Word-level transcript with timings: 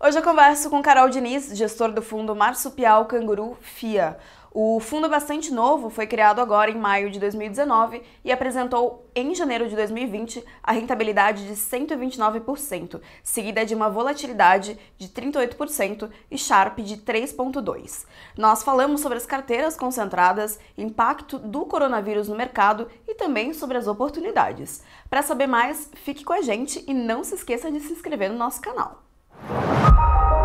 Hoje 0.00 0.16
eu 0.16 0.22
converso 0.22 0.70
com 0.70 0.80
Carol 0.80 1.08
Diniz, 1.08 1.48
gestor 1.58 1.90
do 1.90 2.00
fundo 2.00 2.32
Marsupial 2.32 3.06
Canguru 3.06 3.58
FIA. 3.60 4.16
O 4.52 4.78
fundo 4.78 5.06
é 5.06 5.10
bastante 5.10 5.52
novo, 5.52 5.90
foi 5.90 6.06
criado 6.06 6.40
agora 6.40 6.70
em 6.70 6.78
maio 6.78 7.10
de 7.10 7.18
2019 7.18 8.00
e 8.24 8.30
apresentou 8.30 9.10
em 9.12 9.34
janeiro 9.34 9.68
de 9.68 9.74
2020 9.74 10.44
a 10.62 10.70
rentabilidade 10.70 11.48
de 11.48 11.54
129%, 11.54 13.00
seguida 13.24 13.66
de 13.66 13.74
uma 13.74 13.90
volatilidade 13.90 14.78
de 14.96 15.08
38% 15.08 16.08
e 16.30 16.38
Sharp 16.38 16.78
de 16.78 16.98
3,2%. 16.98 18.06
Nós 18.36 18.62
falamos 18.62 19.00
sobre 19.00 19.18
as 19.18 19.26
carteiras 19.26 19.76
concentradas, 19.76 20.60
impacto 20.78 21.40
do 21.40 21.66
coronavírus 21.66 22.28
no 22.28 22.36
mercado 22.36 22.86
e 23.04 23.16
também 23.16 23.52
sobre 23.52 23.76
as 23.76 23.88
oportunidades. 23.88 24.80
Para 25.10 25.22
saber 25.22 25.48
mais, 25.48 25.90
fique 25.94 26.22
com 26.22 26.34
a 26.34 26.40
gente 26.40 26.84
e 26.86 26.94
não 26.94 27.24
se 27.24 27.34
esqueça 27.34 27.68
de 27.68 27.80
se 27.80 27.92
inscrever 27.92 28.30
no 28.30 28.38
nosso 28.38 28.60
canal. 28.60 29.07
Thank 29.46 30.32
you. 30.32 30.37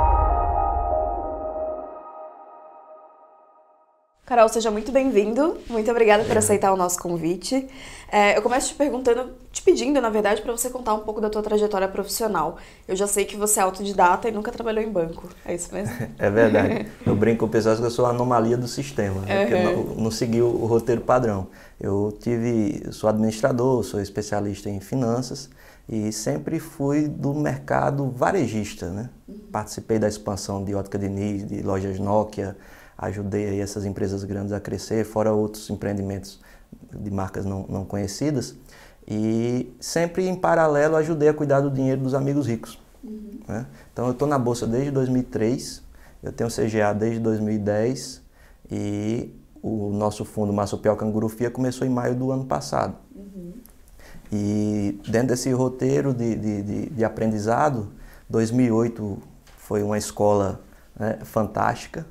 Carol, 4.26 4.48
seja 4.48 4.72
muito 4.72 4.90
bem-vindo. 4.90 5.58
Muito 5.70 5.92
obrigada 5.92 6.24
por 6.24 6.38
aceitar 6.38 6.72
o 6.72 6.78
nosso 6.78 6.98
convite. 6.98 7.68
É, 8.10 8.38
eu 8.38 8.42
começo 8.42 8.70
te 8.70 8.76
perguntando, 8.76 9.32
te 9.52 9.62
pedindo, 9.62 10.00
na 10.00 10.10
verdade, 10.10 10.42
para 10.42 10.54
você 10.54 10.70
contar 10.70 10.94
um 10.94 11.02
pouco 11.02 11.20
da 11.20 11.30
tua 11.30 11.44
trajetória 11.44 11.90
profissional. 11.90 12.58
Eu 12.88 12.96
já 12.96 13.06
sei 13.06 13.26
que 13.26 13.36
você 13.36 13.60
é 13.60 13.64
autodidata 13.64 14.30
e 14.30 14.32
nunca 14.32 14.50
trabalhou 14.50 14.82
em 14.82 14.90
banco. 14.90 15.28
É 15.44 15.54
isso 15.54 15.74
mesmo? 15.74 15.94
É 16.18 16.30
verdade. 16.30 16.90
Eu 17.06 17.18
brinco 17.18 17.40
com 17.40 17.46
o 17.48 17.50
pessoal 17.50 17.76
que 17.76 17.82
eu 17.82 17.92
sou 17.92 18.06
a 18.06 18.12
anomalia 18.12 18.56
do 18.56 18.68
sistema, 18.68 19.20
né? 19.22 19.44
uhum. 19.44 19.52
eu 19.52 19.64
não, 19.64 19.96
não 20.04 20.12
segui 20.12 20.42
o, 20.42 20.48
o 20.48 20.66
roteiro 20.68 21.02
padrão. 21.02 21.48
Eu 21.80 22.18
tive, 22.18 22.82
eu 22.86 22.94
sou 22.94 23.10
administrador, 23.10 23.84
sou 23.84 24.00
especialista 24.00 24.70
em 24.70 24.80
finanças 24.80 25.50
e 25.90 26.14
sempre 26.14 26.60
fui 26.60 27.10
do 27.10 27.34
mercado 27.34 28.10
varejista, 28.10 28.90
né? 28.90 29.10
Uhum. 29.28 29.40
Participei 29.52 30.00
da 30.00 30.08
expansão 30.08 30.64
de 30.64 30.74
Ótica 30.74 30.98
Diniz, 30.98 31.46
de 31.46 31.62
lojas 31.62 32.00
Nokia, 32.00 32.56
ajudei 32.98 33.50
aí 33.50 33.60
essas 33.60 33.86
empresas 33.86 34.24
grandes 34.24 34.52
a 34.52 34.60
crescer, 34.60 35.06
fora 35.06 35.32
outros 35.32 35.70
empreendimentos 35.70 36.40
de 36.92 37.12
marcas 37.12 37.46
não, 37.46 37.66
não 37.68 37.86
conhecidas. 37.86 38.56
E 39.08 39.76
sempre 39.80 40.28
em 40.28 40.36
paralelo 40.36 40.96
ajudei 40.96 41.30
a 41.30 41.34
cuidar 41.34 41.62
do 41.62 41.70
dinheiro 41.70 42.02
dos 42.02 42.14
amigos 42.14 42.48
ricos. 42.48 42.80
Uhum. 43.04 43.40
Né? 43.48 43.66
Então 43.92 44.06
eu 44.06 44.12
estou 44.12 44.28
na 44.28 44.40
Bolsa 44.40 44.66
desde 44.66 44.92
2003, 44.92 45.84
eu 46.22 46.32
tenho 46.32 46.50
CGA 46.50 46.94
desde 46.94 47.20
2010 47.20 48.22
e 48.72 49.36
o 49.62 49.92
nosso 49.92 50.24
fundo 50.24 50.54
Massopial 50.54 50.96
Cangurufia 50.96 51.50
começou 51.50 51.86
em 51.86 51.90
maio 51.90 52.16
do 52.16 52.32
ano 52.32 52.46
passado. 52.46 52.96
Uhum. 53.14 53.54
E 54.32 55.00
dentro 55.08 55.28
desse 55.28 55.52
roteiro 55.52 56.14
de, 56.14 56.36
de, 56.36 56.62
de, 56.62 56.90
de 56.90 57.04
aprendizado, 57.04 57.90
2008 58.30 59.18
foi 59.58 59.84
uma 59.84 59.98
escola 59.98 60.62
né, 60.98 61.20
fantástica, 61.24 62.06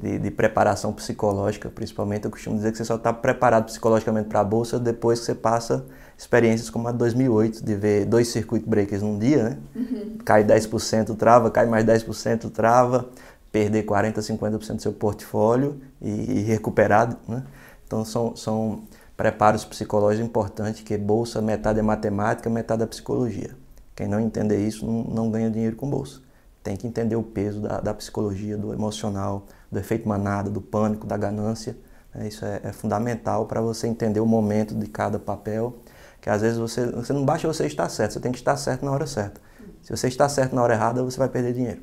de, 0.00 0.18
de, 0.18 0.30
preparação 0.30 0.92
psicológica, 0.92 1.68
principalmente. 1.68 2.24
Eu 2.24 2.30
costumo 2.30 2.56
dizer 2.56 2.72
que 2.72 2.78
você 2.78 2.84
só 2.84 2.96
está 2.96 3.12
preparado 3.12 3.66
psicologicamente 3.66 4.28
para 4.28 4.40
a 4.40 4.44
bolsa 4.44 4.78
depois 4.78 5.20
que 5.20 5.26
você 5.26 5.34
passa 5.34 5.84
experiências 6.18 6.70
como 6.70 6.88
a 6.88 6.92
de 6.92 6.98
2008, 6.98 7.64
de 7.64 7.74
ver 7.74 8.04
dois 8.06 8.28
circuit 8.28 8.64
breakers 8.66 9.02
num 9.02 9.18
dia, 9.18 9.50
né? 9.50 9.58
Uhum. 9.74 10.18
Cai 10.24 10.44
10%, 10.44 11.14
trava, 11.16 11.50
cai 11.50 11.66
mais 11.66 11.84
10%, 11.84 12.50
trava, 12.50 13.08
perder 13.52 13.84
40%, 13.84 14.14
50% 14.14 14.76
do 14.76 14.82
seu 14.82 14.92
portfólio 14.92 15.80
e, 16.00 16.10
e 16.10 16.42
recuperar, 16.42 17.16
né? 17.28 17.42
Então 17.86 18.04
são, 18.04 18.34
são 18.34 18.82
preparos 19.16 19.64
psicológicos 19.64 20.26
importantes, 20.26 20.82
que 20.82 20.96
bolsa, 20.96 21.40
metade 21.40 21.78
é 21.78 21.82
matemática, 21.82 22.50
metade 22.50 22.82
é 22.82 22.86
psicologia. 22.86 23.50
Quem 23.94 24.06
não 24.06 24.20
entender 24.20 24.66
isso 24.66 24.84
não, 24.84 25.04
não 25.04 25.30
ganha 25.30 25.50
dinheiro 25.50 25.76
com 25.76 25.88
bolsa. 25.88 26.20
Tem 26.62 26.76
que 26.76 26.86
entender 26.86 27.16
o 27.16 27.22
peso 27.22 27.60
da, 27.60 27.80
da 27.80 27.94
psicologia, 27.94 28.58
do 28.58 28.72
emocional, 28.74 29.46
do 29.76 29.80
efeito 29.80 30.08
manada, 30.08 30.48
do 30.48 30.60
pânico, 30.60 31.06
da 31.06 31.16
ganância. 31.16 31.76
Né? 32.14 32.26
Isso 32.28 32.44
é, 32.44 32.60
é 32.64 32.72
fundamental 32.72 33.44
para 33.46 33.60
você 33.60 33.86
entender 33.86 34.20
o 34.20 34.26
momento 34.26 34.74
de 34.74 34.86
cada 34.86 35.18
papel, 35.18 35.76
que 36.20 36.30
às 36.30 36.40
vezes 36.40 36.58
você, 36.58 36.86
você 36.86 37.12
não 37.12 37.24
basta 37.24 37.46
você 37.46 37.66
estar 37.66 37.88
certo, 37.90 38.14
você 38.14 38.20
tem 38.20 38.32
que 38.32 38.38
estar 38.38 38.56
certo 38.56 38.84
na 38.84 38.90
hora 38.90 39.06
certa. 39.06 39.40
Se 39.82 39.94
você 39.94 40.08
está 40.08 40.28
certo 40.28 40.56
na 40.56 40.62
hora 40.62 40.74
errada, 40.74 41.02
você 41.02 41.18
vai 41.18 41.28
perder 41.28 41.52
dinheiro. 41.52 41.82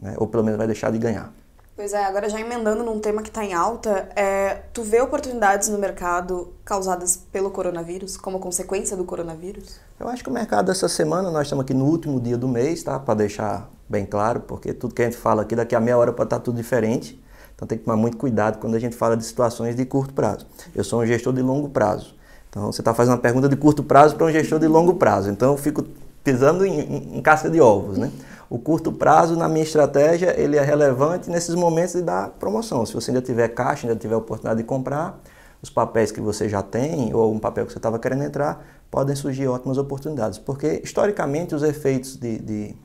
Né? 0.00 0.14
Ou 0.16 0.26
pelo 0.26 0.42
menos 0.42 0.58
vai 0.58 0.66
deixar 0.66 0.90
de 0.90 0.98
ganhar. 0.98 1.32
Pois 1.76 1.92
é, 1.92 2.04
agora 2.04 2.28
já 2.28 2.40
emendando 2.40 2.84
num 2.84 3.00
tema 3.00 3.20
que 3.20 3.28
está 3.28 3.44
em 3.44 3.52
alta, 3.52 4.08
é, 4.16 4.62
tu 4.72 4.82
vê 4.82 5.00
oportunidades 5.00 5.68
no 5.68 5.78
mercado 5.78 6.54
causadas 6.64 7.16
pelo 7.16 7.50
coronavírus, 7.50 8.16
como 8.16 8.38
consequência 8.38 8.96
do 8.96 9.04
coronavírus? 9.04 9.80
Eu 9.98 10.08
acho 10.08 10.24
que 10.24 10.28
o 10.28 10.32
mercado 10.32 10.72
essa 10.72 10.88
semana, 10.88 11.30
nós 11.30 11.42
estamos 11.42 11.62
aqui 11.64 11.72
no 11.72 11.84
último 11.84 12.20
dia 12.20 12.36
do 12.36 12.48
mês, 12.48 12.82
tá? 12.82 12.98
Para 12.98 13.14
deixar 13.14 13.70
bem 13.88 14.04
claro, 14.04 14.40
porque 14.40 14.72
tudo 14.72 14.92
que 14.92 15.00
a 15.00 15.04
gente 15.04 15.16
fala 15.16 15.42
aqui 15.42 15.54
daqui 15.54 15.72
a 15.72 15.78
meia 15.78 15.96
hora 15.96 16.12
pode 16.12 16.26
estar 16.26 16.40
tudo 16.40 16.56
diferente. 16.56 17.22
Então 17.54 17.66
tem 17.68 17.78
que 17.78 17.84
tomar 17.84 17.96
muito 17.96 18.16
cuidado 18.16 18.58
quando 18.58 18.74
a 18.74 18.80
gente 18.80 18.96
fala 18.96 19.16
de 19.16 19.24
situações 19.24 19.76
de 19.76 19.84
curto 19.84 20.12
prazo. 20.12 20.46
Eu 20.74 20.82
sou 20.82 21.00
um 21.00 21.06
gestor 21.06 21.32
de 21.32 21.40
longo 21.42 21.68
prazo. 21.68 22.12
Então 22.50 22.72
você 22.72 22.80
está 22.80 22.92
fazendo 22.92 23.14
uma 23.14 23.20
pergunta 23.20 23.48
de 23.48 23.54
curto 23.54 23.84
prazo 23.84 24.16
para 24.16 24.26
um 24.26 24.32
gestor 24.32 24.58
de 24.58 24.66
longo 24.66 24.94
prazo. 24.94 25.30
Então 25.30 25.52
eu 25.52 25.56
fico 25.56 25.84
pisando 26.24 26.66
em, 26.66 26.80
em, 26.80 27.18
em 27.18 27.22
casca 27.22 27.48
de 27.48 27.60
ovos, 27.60 27.96
né? 27.96 28.10
O 28.50 28.58
curto 28.58 28.90
prazo, 28.90 29.36
na 29.36 29.48
minha 29.48 29.64
estratégia, 29.64 30.34
ele 30.38 30.56
é 30.56 30.62
relevante 30.62 31.30
nesses 31.30 31.54
momentos 31.54 31.94
de 31.94 32.02
dar 32.02 32.30
promoção. 32.30 32.84
Se 32.84 32.92
você 32.92 33.12
ainda 33.12 33.22
tiver 33.22 33.46
caixa, 33.48 33.86
ainda 33.86 33.98
tiver 33.98 34.16
oportunidade 34.16 34.58
de 34.58 34.64
comprar, 34.64 35.20
os 35.62 35.70
papéis 35.70 36.12
que 36.12 36.20
você 36.20 36.48
já 36.48 36.62
tem 36.62 37.14
ou 37.14 37.32
um 37.32 37.38
papel 37.38 37.64
que 37.64 37.72
você 37.72 37.78
estava 37.78 37.98
querendo 37.98 38.22
entrar, 38.22 38.62
podem 38.94 39.16
surgir 39.16 39.48
ótimas 39.48 39.76
oportunidades. 39.76 40.38
Porque, 40.38 40.80
historicamente, 40.84 41.52
os 41.52 41.64
efeitos 41.64 42.16
de, 42.16 42.38
de, 42.38 42.76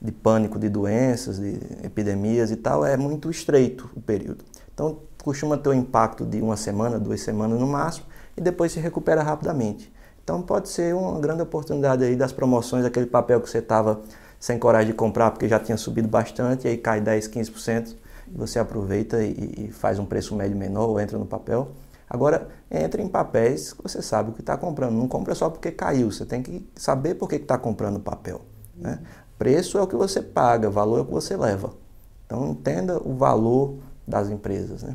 de 0.00 0.10
pânico, 0.10 0.58
de 0.58 0.68
doenças, 0.68 1.38
de 1.38 1.56
epidemias 1.84 2.50
e 2.50 2.56
tal, 2.56 2.84
é 2.84 2.96
muito 2.96 3.30
estreito 3.30 3.88
o 3.94 4.00
período. 4.00 4.44
Então, 4.74 4.98
costuma 5.22 5.56
ter 5.56 5.68
um 5.68 5.74
impacto 5.74 6.26
de 6.26 6.40
uma 6.40 6.56
semana, 6.56 6.98
duas 6.98 7.20
semanas 7.20 7.60
no 7.60 7.66
máximo, 7.68 8.06
e 8.36 8.40
depois 8.40 8.72
se 8.72 8.80
recupera 8.80 9.22
rapidamente. 9.22 9.92
Então, 10.24 10.42
pode 10.42 10.68
ser 10.68 10.96
uma 10.96 11.20
grande 11.20 11.42
oportunidade 11.42 12.02
aí 12.02 12.16
das 12.16 12.32
promoções, 12.32 12.84
aquele 12.84 13.06
papel 13.06 13.40
que 13.40 13.48
você 13.48 13.58
estava 13.58 14.00
sem 14.40 14.58
coragem 14.58 14.88
de 14.88 14.94
comprar 14.94 15.30
porque 15.30 15.48
já 15.48 15.60
tinha 15.60 15.76
subido 15.76 16.08
bastante, 16.08 16.66
e 16.66 16.70
aí 16.70 16.76
cai 16.76 17.00
10, 17.00 17.28
15%, 17.28 17.94
e 18.34 18.36
você 18.36 18.58
aproveita 18.58 19.22
e, 19.22 19.68
e 19.68 19.70
faz 19.70 20.00
um 20.00 20.06
preço 20.06 20.34
médio 20.34 20.56
menor 20.56 20.88
ou 20.88 20.98
entra 20.98 21.16
no 21.16 21.26
papel. 21.26 21.70
Agora, 22.12 22.48
entre 22.70 23.02
em 23.02 23.08
papéis 23.08 23.72
que 23.72 23.82
você 23.82 24.02
sabe 24.02 24.28
o 24.28 24.32
que 24.34 24.42
está 24.42 24.54
comprando. 24.54 24.92
Não 24.92 25.08
compra 25.08 25.34
só 25.34 25.48
porque 25.48 25.70
caiu, 25.70 26.12
você 26.12 26.26
tem 26.26 26.42
que 26.42 26.68
saber 26.76 27.14
por 27.14 27.26
que 27.26 27.36
está 27.36 27.56
comprando 27.56 27.98
papel. 27.98 28.42
Né? 28.76 28.98
Preço 29.38 29.78
é 29.78 29.82
o 29.82 29.86
que 29.86 29.96
você 29.96 30.20
paga, 30.20 30.68
valor 30.68 30.98
é 30.98 31.00
o 31.00 31.04
que 31.06 31.10
você 31.10 31.34
leva. 31.38 31.72
Então, 32.26 32.50
entenda 32.50 33.00
o 33.02 33.14
valor 33.14 33.78
das 34.06 34.28
empresas. 34.28 34.82
Né? 34.82 34.94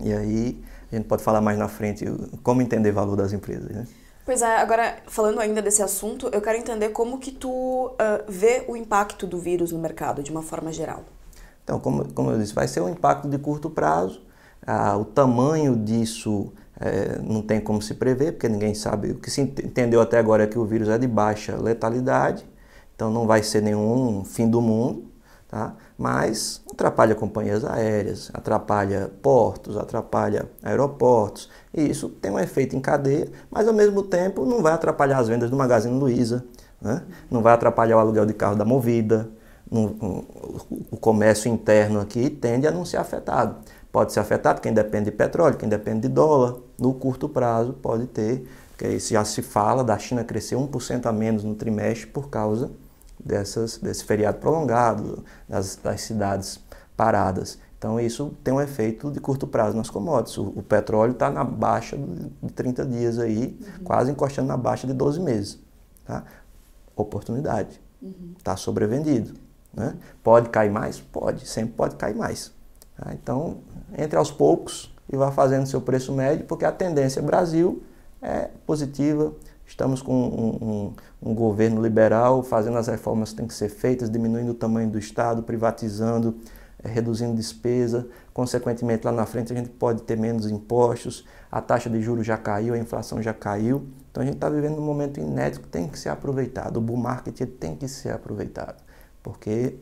E 0.00 0.12
aí, 0.12 0.64
a 0.90 0.96
gente 0.96 1.06
pode 1.06 1.22
falar 1.22 1.40
mais 1.40 1.56
na 1.56 1.68
frente 1.68 2.04
como 2.42 2.60
entender 2.60 2.90
o 2.90 2.94
valor 2.94 3.14
das 3.14 3.32
empresas. 3.32 3.70
Né? 3.70 3.86
Pois 4.26 4.42
é, 4.42 4.56
agora 4.56 4.96
falando 5.06 5.38
ainda 5.38 5.62
desse 5.62 5.84
assunto, 5.84 6.28
eu 6.32 6.42
quero 6.42 6.58
entender 6.58 6.88
como 6.88 7.20
que 7.20 7.30
tu 7.30 7.48
uh, 7.48 7.94
vê 8.26 8.64
o 8.66 8.76
impacto 8.76 9.24
do 9.24 9.38
vírus 9.38 9.70
no 9.70 9.78
mercado 9.78 10.20
de 10.20 10.32
uma 10.32 10.42
forma 10.42 10.72
geral. 10.72 11.04
Então, 11.62 11.78
como, 11.78 12.12
como 12.12 12.32
eu 12.32 12.38
disse, 12.38 12.52
vai 12.52 12.66
ser 12.66 12.80
um 12.80 12.88
impacto 12.88 13.28
de 13.28 13.38
curto 13.38 13.70
prazo. 13.70 14.20
Ah, 14.66 14.96
o 14.96 15.04
tamanho 15.04 15.76
disso 15.76 16.52
é, 16.80 17.18
não 17.22 17.42
tem 17.42 17.60
como 17.60 17.80
se 17.82 17.94
prever, 17.94 18.32
porque 18.32 18.48
ninguém 18.48 18.74
sabe. 18.74 19.12
O 19.12 19.16
que 19.16 19.30
se 19.30 19.40
entendeu 19.40 20.00
até 20.00 20.18
agora 20.18 20.44
é 20.44 20.46
que 20.46 20.58
o 20.58 20.64
vírus 20.64 20.88
é 20.88 20.98
de 20.98 21.06
baixa 21.06 21.56
letalidade, 21.56 22.44
então 22.94 23.10
não 23.10 23.26
vai 23.26 23.42
ser 23.42 23.62
nenhum 23.62 24.24
fim 24.24 24.48
do 24.48 24.60
mundo 24.60 25.14
tá? 25.54 25.72
mas 25.96 26.60
atrapalha 26.72 27.14
companhias 27.14 27.64
aéreas, 27.64 28.28
atrapalha 28.34 29.08
portos, 29.22 29.76
atrapalha 29.76 30.50
aeroportos, 30.60 31.48
e 31.72 31.88
isso 31.88 32.08
tem 32.08 32.32
um 32.32 32.40
efeito 32.40 32.74
em 32.74 32.80
cadeia, 32.80 33.28
mas 33.48 33.68
ao 33.68 33.72
mesmo 33.72 34.02
tempo 34.02 34.44
não 34.44 34.60
vai 34.60 34.72
atrapalhar 34.72 35.18
as 35.18 35.28
vendas 35.28 35.50
do 35.50 35.56
Magazine 35.56 35.96
Luiza, 35.96 36.44
né? 36.82 37.02
não 37.30 37.40
vai 37.40 37.54
atrapalhar 37.54 37.96
o 37.96 38.00
aluguel 38.00 38.26
de 38.26 38.34
carro 38.34 38.56
da 38.56 38.64
Movida, 38.64 39.30
o 39.70 40.96
comércio 41.00 41.50
interno 41.50 42.00
aqui 42.00 42.28
tende 42.28 42.66
a 42.66 42.70
não 42.70 42.84
ser 42.84 42.98
afetado. 42.98 43.56
Pode 43.94 44.12
ser 44.12 44.18
afetado 44.18 44.60
quem 44.60 44.74
depende 44.74 45.04
de 45.04 45.12
petróleo, 45.12 45.56
quem 45.56 45.68
depende 45.68 46.08
de 46.08 46.08
dólar, 46.08 46.56
no 46.76 46.92
curto 46.92 47.28
prazo 47.28 47.74
pode 47.74 48.08
ter, 48.08 48.44
porque 48.70 48.98
já 48.98 49.24
se 49.24 49.40
fala 49.40 49.84
da 49.84 49.96
China 49.96 50.24
crescer 50.24 50.56
1% 50.56 51.06
a 51.06 51.12
menos 51.12 51.44
no 51.44 51.54
trimestre 51.54 52.08
por 52.08 52.28
causa 52.28 52.72
dessas, 53.24 53.78
desse 53.78 54.02
feriado 54.02 54.38
prolongado, 54.38 55.24
das, 55.48 55.76
das 55.76 56.00
cidades 56.00 56.58
paradas. 56.96 57.56
Então 57.78 58.00
isso 58.00 58.34
tem 58.42 58.52
um 58.52 58.60
efeito 58.60 59.12
de 59.12 59.20
curto 59.20 59.46
prazo 59.46 59.76
nas 59.76 59.88
commodities. 59.88 60.38
O, 60.38 60.46
o 60.56 60.62
petróleo 60.64 61.12
está 61.12 61.30
na 61.30 61.44
baixa 61.44 61.96
de 61.96 62.50
30 62.52 62.84
dias 62.86 63.20
aí, 63.20 63.56
uhum. 63.60 63.84
quase 63.84 64.10
encostando 64.10 64.48
na 64.48 64.56
baixa 64.56 64.88
de 64.88 64.92
12 64.92 65.20
meses. 65.20 65.60
Tá? 66.04 66.24
Oportunidade. 66.96 67.80
Está 68.36 68.50
uhum. 68.50 68.56
sobrevendido. 68.56 69.34
Né? 69.72 69.94
Pode 70.20 70.48
cair 70.48 70.72
mais? 70.72 70.98
Pode, 70.98 71.46
sempre 71.46 71.74
pode 71.74 71.94
cair 71.94 72.16
mais. 72.16 72.52
Tá? 72.96 73.12
Então, 73.12 73.58
entre 73.96 74.16
aos 74.16 74.30
poucos 74.30 74.94
e 75.12 75.16
vá 75.16 75.30
fazendo 75.30 75.66
seu 75.66 75.80
preço 75.80 76.12
médio, 76.12 76.46
porque 76.46 76.64
a 76.64 76.72
tendência 76.72 77.20
Brasil 77.20 77.82
é 78.22 78.50
positiva, 78.66 79.34
Estamos 79.66 80.02
com 80.02 80.14
um, 80.14 80.68
um, 81.24 81.30
um, 81.30 81.34
governo 81.34 81.82
liberal 81.82 82.42
fazendo 82.42 82.76
as 82.76 82.86
reformas 82.86 83.30
que 83.30 83.36
têm 83.36 83.46
que 83.46 83.54
ser 83.54 83.68
feitas, 83.68 84.10
diminuindo 84.10 84.50
o 84.50 84.54
tamanho 84.54 84.90
do 84.90 84.98
Estado, 84.98 85.42
privatizando, 85.42 86.36
é, 86.82 86.88
reduzindo 86.88 87.34
despesa. 87.34 88.06
Consequentemente, 88.32 89.04
lá 89.04 89.12
na 89.12 89.26
frente 89.26 89.52
a 89.52 89.56
gente 89.56 89.70
pode 89.70 90.02
ter 90.02 90.16
menos 90.16 90.46
impostos, 90.46 91.26
a 91.50 91.60
taxa 91.60 91.88
de 91.88 92.00
juros 92.02 92.26
já 92.26 92.36
caiu, 92.36 92.74
a 92.74 92.78
inflação 92.78 93.22
já 93.22 93.32
caiu. 93.32 93.88
Então 94.10 94.22
a 94.22 94.26
gente 94.26 94.36
está 94.36 94.48
vivendo 94.48 94.78
um 94.78 94.84
momento 94.84 95.18
inédito 95.18 95.62
que 95.62 95.68
tem 95.68 95.88
que 95.88 95.98
ser 95.98 96.10
aproveitado. 96.10 96.76
O 96.76 96.80
bull 96.80 96.98
market 96.98 97.40
tem 97.58 97.74
que 97.74 97.88
ser 97.88 98.10
aproveitado, 98.10 98.82
porque 99.22 99.76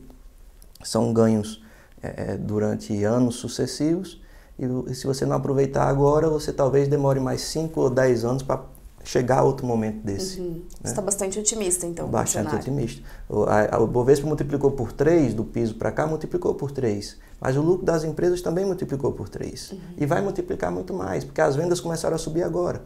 são 0.81 1.13
ganhos 1.13 1.62
é, 2.03 2.37
durante 2.37 3.03
anos 3.03 3.35
sucessivos 3.35 4.21
e 4.57 4.93
se 4.93 5.07
você 5.07 5.25
não 5.25 5.35
aproveitar 5.35 5.87
agora, 5.87 6.29
você 6.29 6.53
talvez 6.53 6.87
demore 6.87 7.19
mais 7.19 7.41
5 7.41 7.79
ou 7.79 7.89
10 7.89 8.23
anos 8.23 8.43
para 8.43 8.63
chegar 9.03 9.39
a 9.39 9.43
outro 9.43 9.65
momento 9.65 10.03
desse. 10.03 10.39
Uhum. 10.39 10.51
Né? 10.51 10.61
Você 10.81 10.89
está 10.89 11.01
bastante 11.01 11.39
otimista, 11.39 11.85
então. 11.85 12.07
Bastante 12.07 12.55
otimista. 12.55 13.01
O, 13.27 13.43
a, 13.43 13.79
o 13.79 13.87
Bovespa 13.87 14.27
multiplicou 14.27 14.71
por 14.71 14.91
3, 14.91 15.33
do 15.33 15.43
piso 15.43 15.75
para 15.75 15.91
cá, 15.91 16.05
multiplicou 16.05 16.53
por 16.53 16.71
3. 16.71 17.17
Mas 17.41 17.57
o 17.57 17.61
lucro 17.61 17.85
das 17.85 18.03
empresas 18.03 18.41
também 18.41 18.65
multiplicou 18.65 19.11
por 19.11 19.27
3. 19.27 19.71
Uhum. 19.71 19.79
E 19.97 20.05
vai 20.05 20.21
multiplicar 20.21 20.71
muito 20.71 20.93
mais, 20.93 21.23
porque 21.23 21.41
as 21.41 21.55
vendas 21.55 21.81
começaram 21.81 22.15
a 22.15 22.19
subir 22.19 22.43
agora. 22.43 22.83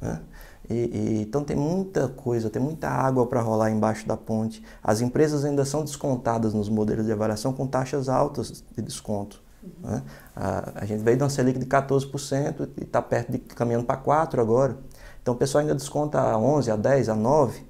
Né? 0.00 0.20
E, 0.68 0.74
e, 0.74 1.22
então 1.22 1.42
tem 1.42 1.56
muita 1.56 2.08
coisa, 2.08 2.50
tem 2.50 2.62
muita 2.62 2.88
água 2.88 3.26
para 3.26 3.40
rolar 3.40 3.70
embaixo 3.70 4.06
da 4.06 4.16
ponte. 4.16 4.62
As 4.82 5.00
empresas 5.00 5.44
ainda 5.44 5.64
são 5.64 5.84
descontadas 5.84 6.54
nos 6.54 6.68
modelos 6.68 7.06
de 7.06 7.12
avaliação 7.12 7.52
com 7.52 7.66
taxas 7.66 8.08
altas 8.08 8.64
de 8.76 8.82
desconto. 8.82 9.42
Uhum. 9.62 9.90
Né? 9.90 10.02
A, 10.34 10.80
a, 10.82 10.84
gente 10.84 11.02
veio 11.02 11.16
de 11.16 11.22
uma 11.22 11.30
Selic 11.30 11.58
de 11.58 11.66
14% 11.66 12.68
e 12.76 12.84
está 12.84 13.02
perto 13.02 13.32
de 13.32 13.38
caminhando 13.38 13.84
para 13.84 14.00
4% 14.00 14.38
agora. 14.38 14.76
Então 15.22 15.34
o 15.34 15.36
pessoal 15.36 15.62
ainda 15.62 15.74
desconta 15.74 16.20
a 16.20 16.38
11, 16.38 16.70
a 16.70 16.76
10, 16.76 17.08
a 17.08 17.14
9. 17.14 17.66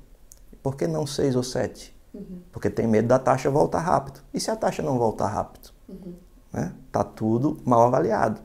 Por 0.62 0.76
que 0.76 0.86
não 0.86 1.06
6 1.06 1.36
ou 1.36 1.42
7? 1.42 1.96
Uhum. 2.12 2.40
Porque 2.52 2.68
tem 2.68 2.86
medo 2.86 3.08
da 3.08 3.18
taxa 3.18 3.50
voltar 3.50 3.80
rápido. 3.80 4.20
E 4.32 4.40
se 4.40 4.50
a 4.50 4.56
taxa 4.56 4.82
não 4.82 4.98
voltar 4.98 5.28
rápido? 5.28 5.70
Uhum. 5.88 6.14
Né? 6.52 6.72
Tá 6.92 7.02
tudo 7.02 7.58
mal 7.64 7.82
avaliado. 7.82 8.40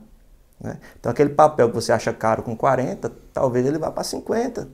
Né? 0.60 0.78
Então 0.98 1.10
aquele 1.10 1.30
papel 1.30 1.68
que 1.68 1.74
você 1.74 1.92
acha 1.92 2.12
caro 2.12 2.42
com 2.42 2.56
40, 2.56 3.10
talvez 3.32 3.66
ele 3.66 3.78
vá 3.78 3.90
para 3.90 4.04
50 4.04 4.68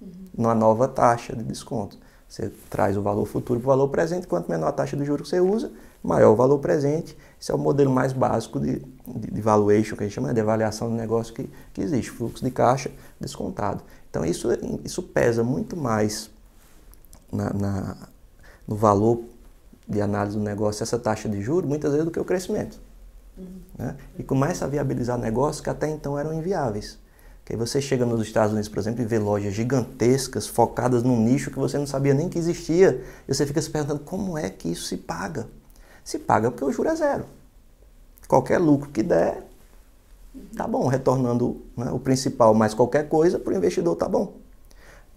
uhum. 0.00 0.08
numa 0.36 0.54
nova 0.54 0.88
taxa 0.88 1.34
de 1.34 1.42
desconto. 1.42 1.98
Você 2.28 2.50
traz 2.70 2.96
o 2.96 3.02
valor 3.02 3.26
futuro 3.26 3.60
para 3.60 3.66
o 3.66 3.70
valor 3.70 3.88
presente, 3.88 4.26
quanto 4.26 4.50
menor 4.50 4.68
a 4.68 4.72
taxa 4.72 4.96
de 4.96 5.04
juros 5.04 5.28
que 5.28 5.36
você 5.36 5.40
usa, 5.40 5.70
maior 6.02 6.32
o 6.32 6.36
valor 6.36 6.58
presente. 6.60 7.16
Esse 7.38 7.52
é 7.52 7.54
o 7.54 7.58
modelo 7.58 7.90
mais 7.90 8.14
básico 8.14 8.58
de, 8.58 8.78
de, 9.06 9.30
de 9.30 9.40
valuation, 9.42 9.96
que 9.96 10.04
a 10.04 10.06
gente 10.06 10.14
chama 10.14 10.32
de 10.32 10.40
avaliação 10.40 10.88
do 10.88 10.94
negócio 10.94 11.34
que, 11.34 11.50
que 11.74 11.82
existe, 11.82 12.10
fluxo 12.10 12.42
de 12.42 12.50
caixa 12.50 12.90
descontado. 13.20 13.82
Então 14.08 14.24
isso, 14.24 14.48
isso 14.82 15.02
pesa 15.02 15.44
muito 15.44 15.76
mais 15.76 16.30
na, 17.30 17.52
na, 17.52 17.96
no 18.66 18.76
valor 18.76 19.24
de 19.86 20.00
análise 20.00 20.36
do 20.36 20.42
negócio, 20.42 20.82
essa 20.82 20.98
taxa 20.98 21.28
de 21.28 21.40
juros, 21.42 21.68
muitas 21.68 21.90
vezes 21.90 22.06
do 22.06 22.10
que 22.10 22.20
o 22.20 22.24
crescimento. 22.24 22.80
Né? 23.78 23.96
E 24.18 24.22
começa 24.22 24.64
a 24.64 24.68
viabilizar 24.68 25.18
negócios 25.18 25.60
que 25.60 25.70
até 25.70 25.88
então 25.88 26.18
eram 26.18 26.32
inviáveis. 26.32 26.98
Que 27.44 27.54
aí 27.54 27.58
você 27.58 27.80
chega 27.80 28.06
nos 28.06 28.22
Estados 28.22 28.52
Unidos, 28.52 28.68
por 28.68 28.78
exemplo, 28.78 29.02
e 29.02 29.04
vê 29.04 29.18
lojas 29.18 29.52
gigantescas, 29.52 30.46
focadas 30.46 31.02
num 31.02 31.20
nicho 31.20 31.50
que 31.50 31.58
você 31.58 31.76
não 31.76 31.86
sabia 31.86 32.14
nem 32.14 32.28
que 32.28 32.38
existia, 32.38 33.02
e 33.26 33.34
você 33.34 33.44
fica 33.44 33.60
se 33.60 33.68
perguntando 33.68 34.00
como 34.00 34.38
é 34.38 34.48
que 34.48 34.70
isso 34.70 34.84
se 34.84 34.96
paga. 34.96 35.48
Se 36.04 36.18
paga 36.18 36.50
porque 36.50 36.64
o 36.64 36.70
juro 36.70 36.88
é 36.88 36.94
zero. 36.94 37.24
Qualquer 38.28 38.58
lucro 38.58 38.90
que 38.90 39.02
der, 39.02 39.42
tá 40.56 40.66
bom, 40.66 40.86
retornando 40.86 41.60
né, 41.76 41.90
o 41.90 41.98
principal, 41.98 42.54
mas 42.54 42.74
qualquer 42.74 43.08
coisa 43.08 43.38
para 43.38 43.52
o 43.52 43.56
investidor 43.56 43.96
tá 43.96 44.08
bom. 44.08 44.34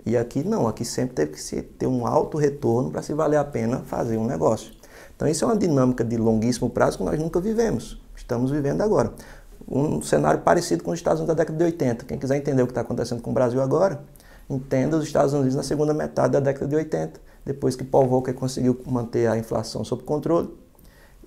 E 0.03 0.17
aqui 0.17 0.43
não, 0.43 0.67
aqui 0.67 0.83
sempre 0.83 1.15
teve 1.15 1.33
que 1.33 1.61
ter 1.61 1.87
um 1.87 2.05
alto 2.05 2.37
retorno 2.37 2.91
para 2.91 3.01
se 3.01 3.13
valer 3.13 3.37
a 3.37 3.45
pena 3.45 3.79
fazer 3.85 4.17
um 4.17 4.25
negócio. 4.25 4.73
Então 5.15 5.27
isso 5.27 5.45
é 5.45 5.47
uma 5.47 5.57
dinâmica 5.57 6.03
de 6.03 6.17
longuíssimo 6.17 6.69
prazo 6.69 6.97
que 6.97 7.03
nós 7.03 7.19
nunca 7.19 7.39
vivemos. 7.39 8.03
Estamos 8.15 8.51
vivendo 8.51 8.81
agora. 8.81 9.13
Um 9.67 10.01
cenário 10.01 10.41
parecido 10.41 10.83
com 10.83 10.91
os 10.91 10.99
Estados 10.99 11.19
Unidos 11.19 11.35
da 11.35 11.43
década 11.43 11.57
de 11.57 11.63
80. 11.63 12.05
Quem 12.05 12.17
quiser 12.17 12.37
entender 12.37 12.61
o 12.61 12.65
que 12.65 12.71
está 12.71 12.81
acontecendo 12.81 13.21
com 13.21 13.31
o 13.31 13.33
Brasil 13.33 13.61
agora, 13.61 14.03
entenda 14.49 14.97
os 14.97 15.03
Estados 15.03 15.33
Unidos 15.33 15.55
na 15.55 15.63
segunda 15.63 15.93
metade 15.93 16.33
da 16.33 16.39
década 16.39 16.67
de 16.67 16.75
80, 16.75 17.19
depois 17.45 17.75
que 17.75 17.83
Paul 17.83 18.07
Volcker 18.07 18.33
conseguiu 18.33 18.79
manter 18.85 19.27
a 19.27 19.37
inflação 19.37 19.83
sob 19.83 20.03
controle 20.03 20.49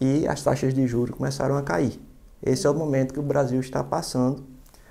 e 0.01 0.27
as 0.29 0.43
taxas 0.43 0.73
de 0.73 0.87
juros 0.87 1.17
começaram 1.17 1.57
a 1.57 1.63
cair. 1.63 2.01
Esse 2.43 2.67
é 2.67 2.71
o 2.71 2.75
momento 2.75 3.13
que 3.13 3.21
o 3.21 3.23
Brasil 3.23 3.59
está 3.59 3.83
passando, 3.83 4.45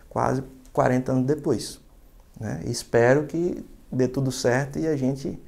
quase 0.10 0.44
40 0.74 1.12
anos 1.12 1.26
depois. 1.26 1.80
Né? 2.40 2.62
Espero 2.66 3.26
que 3.26 3.66
dê 3.92 4.08
tudo 4.08 4.32
certo 4.32 4.78
e 4.78 4.88
a 4.88 4.98
gente 4.98 5.42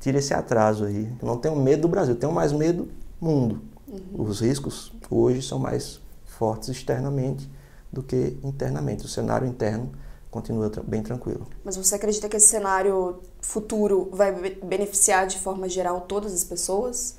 tire 0.00 0.18
esse 0.18 0.34
atraso 0.34 0.84
aí. 0.84 1.10
não 1.22 1.36
tenho 1.36 1.56
medo 1.56 1.82
do 1.82 1.88
Brasil, 1.88 2.16
tenho 2.16 2.32
mais 2.32 2.52
medo 2.52 2.88
do 3.20 3.26
mundo. 3.26 3.75
Uhum. 4.12 4.24
Os 4.24 4.40
riscos 4.40 4.92
hoje 5.10 5.42
são 5.42 5.58
mais 5.58 6.00
fortes 6.24 6.68
externamente 6.68 7.50
do 7.92 8.02
que 8.02 8.38
internamente. 8.42 9.04
O 9.04 9.08
cenário 9.08 9.46
interno 9.46 9.90
continua 10.30 10.70
bem 10.86 11.02
tranquilo. 11.02 11.46
Mas 11.64 11.76
você 11.76 11.94
acredita 11.94 12.28
que 12.28 12.36
esse 12.36 12.48
cenário 12.48 13.20
futuro 13.40 14.08
vai 14.12 14.32
beneficiar 14.62 15.26
de 15.26 15.38
forma 15.38 15.68
geral 15.68 16.02
todas 16.02 16.32
as 16.34 16.44
pessoas? 16.44 17.16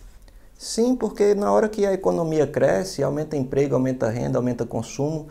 Sim, 0.58 0.96
porque 0.96 1.36
na 1.36 1.52
hora 1.52 1.70
que 1.70 1.86
a 1.86 1.94
economia 1.94 2.48
cresce, 2.48 3.04
aumenta 3.04 3.38
emprego, 3.38 3.76
aumenta 3.76 4.10
renda, 4.10 4.40
aumenta 4.40 4.66
consumo, 4.66 5.28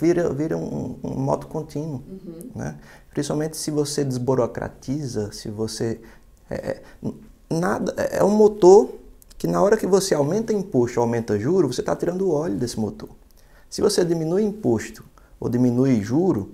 vira, 0.00 0.32
vira 0.32 0.56
um, 0.56 0.98
um 1.04 1.18
moto 1.18 1.46
contínuo. 1.46 2.02
Uhum. 2.08 2.50
Né? 2.54 2.78
Principalmente 3.10 3.56
se 3.56 3.70
você 3.70 4.04
desburocratiza, 4.04 5.32
se 5.32 5.50
você. 5.50 6.00
É, 6.48 6.54
é 6.54 6.82
nada, 7.50 7.94
é, 7.96 8.18
é 8.18 8.24
um 8.24 8.30
motor 8.30 8.88
que 9.40 9.46
na 9.46 9.62
hora 9.62 9.74
que 9.74 9.86
você 9.86 10.14
aumenta 10.14 10.52
imposto, 10.52 11.00
aumenta 11.00 11.38
juro, 11.38 11.72
você 11.72 11.80
está 11.80 11.96
tirando 11.96 12.28
o 12.28 12.30
óleo 12.30 12.56
desse 12.56 12.78
motor. 12.78 13.08
Se 13.70 13.80
você 13.80 14.04
diminui 14.04 14.42
imposto 14.42 15.02
ou 15.40 15.48
diminui 15.48 16.02
juro 16.02 16.50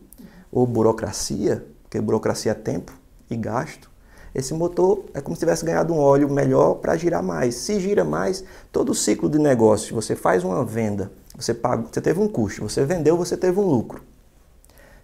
ou 0.52 0.64
burocracia, 0.64 1.66
porque 1.82 2.00
burocracia 2.00 2.52
é 2.52 2.54
tempo 2.54 2.92
e 3.28 3.34
gasto, 3.34 3.90
esse 4.32 4.54
motor 4.54 5.04
é 5.12 5.20
como 5.20 5.34
se 5.34 5.40
tivesse 5.40 5.64
ganhado 5.64 5.92
um 5.92 5.98
óleo 5.98 6.30
melhor 6.30 6.74
para 6.74 6.96
girar 6.96 7.24
mais. 7.24 7.56
Se 7.56 7.80
gira 7.80 8.04
mais, 8.04 8.44
todo 8.70 8.90
o 8.90 8.94
ciclo 8.94 9.28
de 9.28 9.40
negócio, 9.40 9.92
você 9.92 10.14
faz 10.14 10.44
uma 10.44 10.64
venda, 10.64 11.10
você 11.36 11.52
paga, 11.52 11.88
você 11.90 12.00
teve 12.00 12.20
um 12.20 12.28
custo, 12.28 12.62
você 12.62 12.84
vendeu, 12.84 13.16
você 13.16 13.36
teve 13.36 13.58
um 13.58 13.66
lucro. 13.66 14.00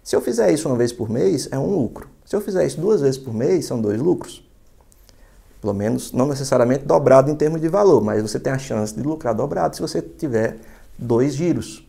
Se 0.01 0.15
eu 0.15 0.21
fizer 0.21 0.53
isso 0.53 0.69
uma 0.69 0.77
vez 0.77 0.93
por 0.93 1.09
mês, 1.09 1.49
é 1.51 1.59
um 1.59 1.75
lucro. 1.75 2.07
Se 2.23 2.33
eu 2.33 2.39
fizer 2.39 2.65
isso 2.65 2.79
duas 2.79 3.01
vezes 3.01 3.17
por 3.17 3.33
mês, 3.33 3.65
são 3.65 3.81
dois 3.81 3.99
lucros. 3.99 4.41
Pelo 5.63 5.73
menos, 5.73 6.11
não 6.11 6.27
necessariamente 6.27 6.83
dobrado 6.83 7.31
em 7.31 7.35
termos 7.35 7.61
de 7.61 7.69
valor, 7.69 8.03
mas 8.03 8.21
você 8.21 8.37
tem 8.37 8.51
a 8.51 8.57
chance 8.57 8.93
de 8.93 9.01
lucrar 9.01 9.33
dobrado 9.33 9.73
se 9.73 9.81
você 9.81 10.01
tiver 10.01 10.57
dois 10.99 11.33
giros. 11.33 11.87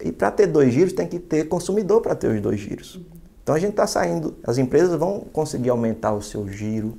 E 0.00 0.10
para 0.10 0.30
ter 0.32 0.48
dois 0.48 0.74
giros, 0.74 0.92
tem 0.92 1.06
que 1.06 1.20
ter 1.20 1.44
consumidor 1.48 2.00
para 2.00 2.16
ter 2.16 2.26
os 2.34 2.40
dois 2.40 2.58
giros. 2.58 3.00
Então 3.44 3.54
a 3.54 3.60
gente 3.60 3.70
está 3.70 3.86
saindo, 3.86 4.34
as 4.44 4.58
empresas 4.58 4.98
vão 4.98 5.20
conseguir 5.32 5.70
aumentar 5.70 6.14
o 6.14 6.20
seu 6.20 6.48
giro, 6.48 6.98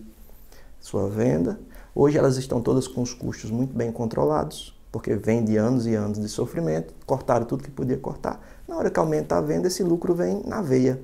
sua 0.80 1.10
venda. 1.10 1.60
Hoje 1.94 2.18
elas 2.18 2.38
estão 2.38 2.62
todas 2.62 2.88
com 2.88 3.02
os 3.02 3.14
custos 3.14 3.52
muito 3.52 3.76
bem 3.76 3.92
controlados, 3.92 4.74
porque 4.94 5.14
vem 5.16 5.44
de 5.44 5.58
anos 5.58 5.86
e 5.86 5.94
anos 5.94 6.22
de 6.22 6.30
sofrimento, 6.30 6.94
cortaram 7.06 7.46
tudo 7.46 7.64
que 7.64 7.70
podia 7.70 7.98
cortar. 7.98 8.42
Na 8.66 8.78
hora 8.78 8.90
que 8.90 8.98
aumenta 8.98 9.36
a 9.36 9.42
venda, 9.42 9.68
esse 9.68 9.84
lucro 9.84 10.16
vem 10.16 10.42
na 10.46 10.62
veia, 10.62 11.02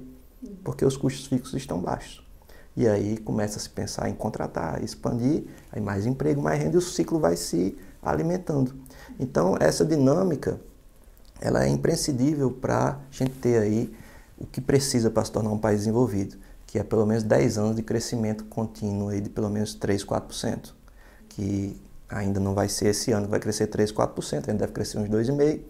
porque 0.64 0.86
os 0.86 0.96
custos 0.96 1.28
fixos 1.28 1.56
estão 1.56 1.78
baixos. 1.78 2.26
E 2.78 2.88
aí 2.88 3.18
começa 3.18 3.58
a 3.58 3.60
se 3.60 3.68
pensar 3.68 4.08
em 4.08 4.14
contratar, 4.14 4.84
expandir, 4.84 5.46
aí 5.72 5.82
mais 5.82 6.06
emprego, 6.06 6.40
mais 6.40 6.62
renda 6.62 6.76
e 6.76 6.78
o 6.78 6.82
ciclo 6.82 7.20
vai 7.20 7.36
se 7.36 7.76
alimentando. 8.04 8.76
Então 9.20 9.58
essa 9.60 9.84
dinâmica 9.84 10.62
ela 11.42 11.66
é 11.66 11.68
imprescindível 11.68 12.52
para 12.52 12.90
a 12.90 13.00
gente 13.10 13.34
ter 13.34 13.60
aí 13.60 13.92
o 14.38 14.46
que 14.46 14.62
precisa 14.62 15.10
para 15.10 15.26
se 15.26 15.32
tornar 15.32 15.50
um 15.52 15.58
país 15.58 15.80
desenvolvido, 15.80 16.38
que 16.68 16.78
é 16.78 16.84
pelo 16.84 17.04
menos 17.04 17.24
10 17.24 17.58
anos 17.58 17.76
de 17.76 17.82
crescimento 17.82 18.46
contínuo 18.46 19.10
aí 19.10 19.22
de 19.22 19.30
pelo 19.30 19.50
menos 19.50 19.74
3, 19.74 20.06
4%, 20.06 20.74
que 21.30 21.82
ainda 22.08 22.40
não 22.40 22.54
vai 22.54 22.70
ser 22.70 22.90
esse 22.90 23.12
ano, 23.12 23.28
vai 23.28 23.40
crescer 23.40 23.66
3, 23.68 23.92
4%, 23.92 24.50
ainda 24.50 24.54
deve 24.54 24.72
crescer 24.72 25.00
uns 25.00 25.10
2,5%, 25.10 25.62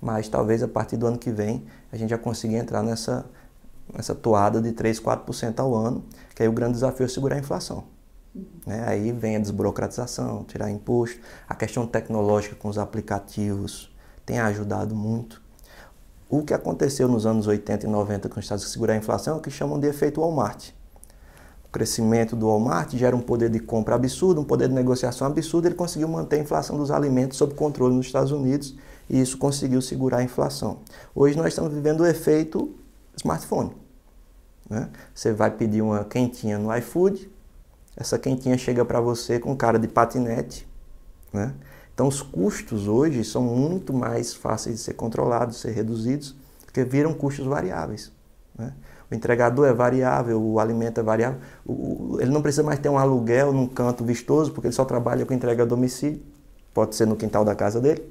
mas 0.00 0.28
talvez 0.28 0.62
a 0.62 0.68
partir 0.68 0.96
do 0.96 1.06
ano 1.06 1.18
que 1.18 1.30
vem 1.30 1.66
a 1.92 1.96
gente 1.98 2.08
já 2.08 2.18
consiga 2.18 2.56
entrar 2.56 2.82
nessa, 2.82 3.26
nessa 3.92 4.14
toada 4.14 4.60
de 4.60 4.72
3, 4.72 5.00
4% 5.00 5.58
ao 5.58 5.74
ano, 5.74 6.04
que 6.34 6.42
aí 6.42 6.48
o 6.48 6.52
grande 6.52 6.74
desafio 6.74 7.04
é 7.04 7.08
segurar 7.08 7.36
a 7.36 7.38
inflação. 7.38 7.84
Né? 8.66 8.84
Aí 8.86 9.12
vem 9.12 9.36
a 9.36 9.38
desburocratização, 9.38 10.44
tirar 10.44 10.70
imposto, 10.70 11.20
a 11.48 11.54
questão 11.54 11.86
tecnológica 11.86 12.56
com 12.56 12.68
os 12.68 12.78
aplicativos 12.78 13.94
tem 14.26 14.38
ajudado 14.40 14.94
muito. 14.94 15.42
O 16.28 16.42
que 16.42 16.54
aconteceu 16.54 17.06
nos 17.06 17.26
anos 17.26 17.46
80 17.46 17.86
e 17.86 17.88
90 17.88 18.28
com 18.28 18.40
os 18.40 18.44
Estados 18.44 18.64
Unidos 18.64 18.72
segurar 18.72 18.94
a 18.94 18.96
inflação 18.96 19.34
é 19.34 19.38
o 19.38 19.40
que 19.40 19.50
chamam 19.50 19.78
de 19.78 19.86
efeito 19.86 20.20
Walmart. 20.20 20.70
O 21.66 21.68
crescimento 21.70 22.34
do 22.34 22.46
Walmart 22.46 22.96
gera 22.96 23.14
um 23.14 23.20
poder 23.20 23.50
de 23.50 23.60
compra 23.60 23.94
absurdo, 23.94 24.40
um 24.40 24.44
poder 24.44 24.68
de 24.68 24.74
negociação 24.74 25.26
absurdo. 25.26 25.68
Ele 25.68 25.74
conseguiu 25.74 26.08
manter 26.08 26.36
a 26.36 26.38
inflação 26.40 26.78
dos 26.78 26.90
alimentos 26.90 27.36
sob 27.36 27.54
controle 27.54 27.94
nos 27.94 28.06
Estados 28.06 28.32
Unidos 28.32 28.74
e 29.08 29.20
isso 29.20 29.36
conseguiu 29.36 29.82
segurar 29.82 30.18
a 30.18 30.22
inflação. 30.22 30.78
Hoje 31.14 31.36
nós 31.36 31.48
estamos 31.48 31.72
vivendo 31.72 32.00
o 32.00 32.06
efeito 32.06 32.74
smartphone. 33.16 33.72
Né? 34.68 34.88
Você 35.14 35.32
vai 35.32 35.50
pedir 35.50 35.82
uma 35.82 36.04
quentinha 36.04 36.58
no 36.58 36.74
iFood, 36.76 37.30
essa 37.96 38.18
quentinha 38.18 38.58
chega 38.58 38.84
para 38.84 39.00
você 39.00 39.38
com 39.38 39.56
cara 39.56 39.78
de 39.78 39.86
patinete. 39.86 40.66
Né? 41.32 41.54
Então 41.92 42.08
os 42.08 42.20
custos 42.22 42.88
hoje 42.88 43.22
são 43.24 43.42
muito 43.42 43.92
mais 43.92 44.34
fáceis 44.34 44.76
de 44.76 44.82
ser 44.82 44.94
controlados, 44.94 45.56
de 45.56 45.62
ser 45.62 45.70
reduzidos, 45.70 46.34
porque 46.64 46.82
viram 46.82 47.14
custos 47.14 47.46
variáveis. 47.46 48.10
Né? 48.58 48.72
O 49.10 49.14
entregador 49.14 49.66
é 49.66 49.72
variável, 49.72 50.42
o 50.42 50.58
alimento 50.58 50.98
é 50.98 51.02
variável. 51.02 51.38
O, 51.64 52.18
ele 52.20 52.30
não 52.30 52.42
precisa 52.42 52.62
mais 52.62 52.78
ter 52.78 52.88
um 52.88 52.98
aluguel 52.98 53.52
num 53.52 53.66
canto 53.66 54.04
vistoso, 54.04 54.52
porque 54.52 54.68
ele 54.68 54.74
só 54.74 54.84
trabalha 54.84 55.24
com 55.24 55.32
entrega 55.32 55.62
a 55.62 55.66
domicílio. 55.66 56.20
Pode 56.72 56.96
ser 56.96 57.06
no 57.06 57.14
quintal 57.14 57.44
da 57.44 57.54
casa 57.54 57.80
dele. 57.80 58.02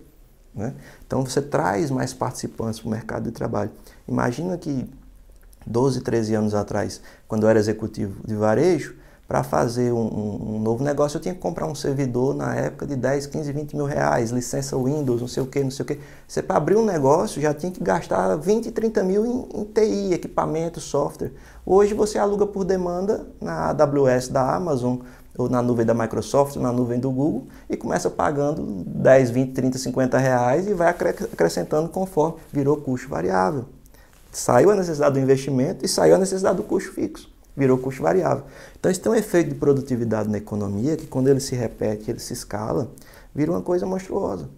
Né? 0.55 0.73
Então 1.05 1.25
você 1.25 1.41
traz 1.41 1.89
mais 1.89 2.13
participantes 2.13 2.79
para 2.79 2.87
o 2.87 2.91
mercado 2.91 3.23
de 3.23 3.31
trabalho. 3.31 3.71
Imagina 4.07 4.57
que 4.57 4.89
12, 5.65 6.01
13 6.01 6.35
anos 6.35 6.53
atrás, 6.53 7.01
quando 7.27 7.43
eu 7.43 7.49
era 7.49 7.59
executivo 7.59 8.21
de 8.25 8.35
varejo, 8.35 8.95
para 9.27 9.41
fazer 9.41 9.91
um, 9.91 10.55
um, 10.55 10.59
novo 10.59 10.83
negócio, 10.83 11.17
eu 11.17 11.21
tinha 11.21 11.33
que 11.33 11.39
comprar 11.39 11.65
um 11.65 11.73
servidor 11.73 12.35
na 12.35 12.53
época 12.55 12.85
de 12.85 12.95
10, 12.95 13.25
15, 13.27 13.51
20 13.53 13.75
mil 13.75 13.85
reais, 13.85 14.31
licença 14.31 14.77
Windows, 14.77 15.21
não 15.21 15.27
sei 15.27 15.41
o 15.41 15.47
que, 15.47 15.63
não 15.63 15.71
sei 15.71 15.83
o 15.83 15.87
que. 15.87 15.99
Você 16.27 16.43
para 16.43 16.57
abrir 16.57 16.75
um 16.75 16.85
negócio 16.85 17.41
já 17.41 17.53
tinha 17.53 17.71
que 17.71 17.81
gastar 17.81 18.35
20, 18.35 18.71
30 18.71 19.03
mil 19.03 19.25
em, 19.25 19.61
em 19.61 19.63
TI, 19.63 20.13
equipamento, 20.13 20.81
software. 20.81 21.31
Hoje 21.65 21.93
você 21.93 22.19
aluga 22.19 22.45
por 22.45 22.65
demanda 22.65 23.25
na 23.41 23.69
AWS 23.69 24.27
da 24.27 24.55
Amazon, 24.55 24.97
ou 25.37 25.49
na 25.49 25.61
nuvem 25.61 25.85
da 25.85 25.93
Microsoft, 25.93 26.55
ou 26.55 26.61
na 26.61 26.71
nuvem 26.71 26.99
do 26.99 27.09
Google, 27.11 27.47
e 27.69 27.75
começa 27.75 28.09
pagando 28.09 28.83
10, 28.85 29.31
20, 29.31 29.53
30, 29.53 29.77
50 29.77 30.17
reais 30.17 30.67
e 30.67 30.73
vai 30.73 30.89
acrescentando 30.89 31.89
conforme 31.89 32.37
virou 32.51 32.77
custo 32.77 33.09
variável. 33.09 33.65
Saiu 34.31 34.71
a 34.71 34.75
necessidade 34.75 35.13
do 35.13 35.19
investimento 35.19 35.85
e 35.85 35.87
saiu 35.87 36.15
a 36.15 36.17
necessidade 36.17 36.57
do 36.57 36.63
custo 36.63 36.91
fixo 36.93 37.33
virou 37.55 37.77
custo 37.77 38.01
variável. 38.01 38.43
Então 38.79 38.91
isso 38.91 38.99
tem 38.99 39.11
um 39.11 39.15
efeito 39.15 39.49
de 39.49 39.55
produtividade 39.55 40.29
na 40.29 40.37
economia 40.37 40.97
que 40.97 41.05
quando 41.05 41.27
ele 41.27 41.39
se 41.39 41.55
repete, 41.55 42.09
ele 42.09 42.19
se 42.19 42.33
escala, 42.33 42.89
vira 43.33 43.51
uma 43.51 43.61
coisa 43.61 43.85
monstruosa. 43.85 44.49